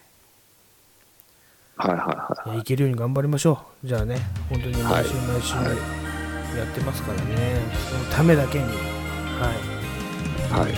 [1.77, 3.88] はいはいはいやいけるように頑張りましょう。
[3.88, 4.19] じゃあね、
[4.49, 7.61] 本当に毎週はい毎週はいやってますからね。
[7.89, 8.65] そのためだけに。
[8.65, 10.60] はい。
[10.61, 10.72] はい。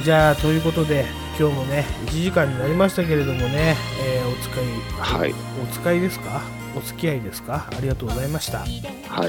[0.00, 0.02] い。
[0.02, 1.04] じゃあ、ということで、
[1.38, 4.64] 今日もね、1時間になりましたけれどもね、えーお使い、
[5.20, 5.34] はい。
[5.62, 6.42] お使いですか？
[6.76, 7.68] お付き合いですか？
[7.70, 8.58] ありがとうございました。
[8.60, 8.66] は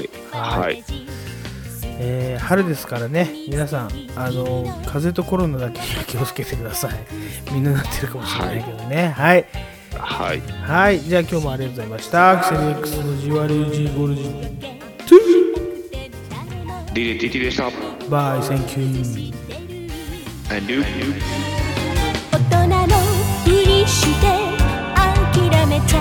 [0.00, 0.10] い。
[0.32, 0.82] ははい。
[1.98, 3.30] えー、春ですからね。
[3.48, 6.92] 皆さんあの風邪とコロナだけ気をつけてください。
[7.52, 9.14] みんななってるかもしれないけどね。
[9.16, 9.44] はい、
[9.98, 12.36] はい、はい、じゃあ今日もありがとうございました。
[12.38, 14.22] クセル X の GRG ゴルジ
[16.94, 17.70] トゥでした。
[18.10, 18.42] バイ。
[20.50, 20.76] 大人
[22.68, 22.76] の
[23.44, 24.26] ふりして
[24.94, 25.98] 諦めちゃ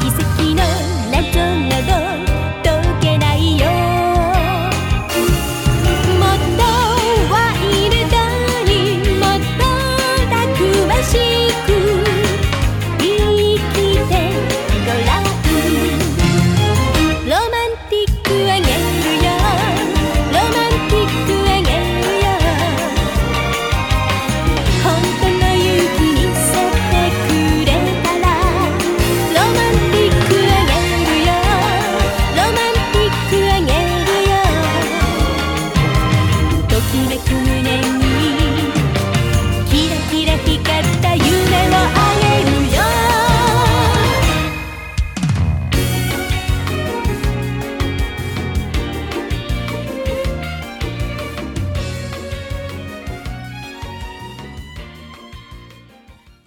[0.00, 0.18] 奇跡
[0.54, 0.62] の
[1.12, 1.22] ラ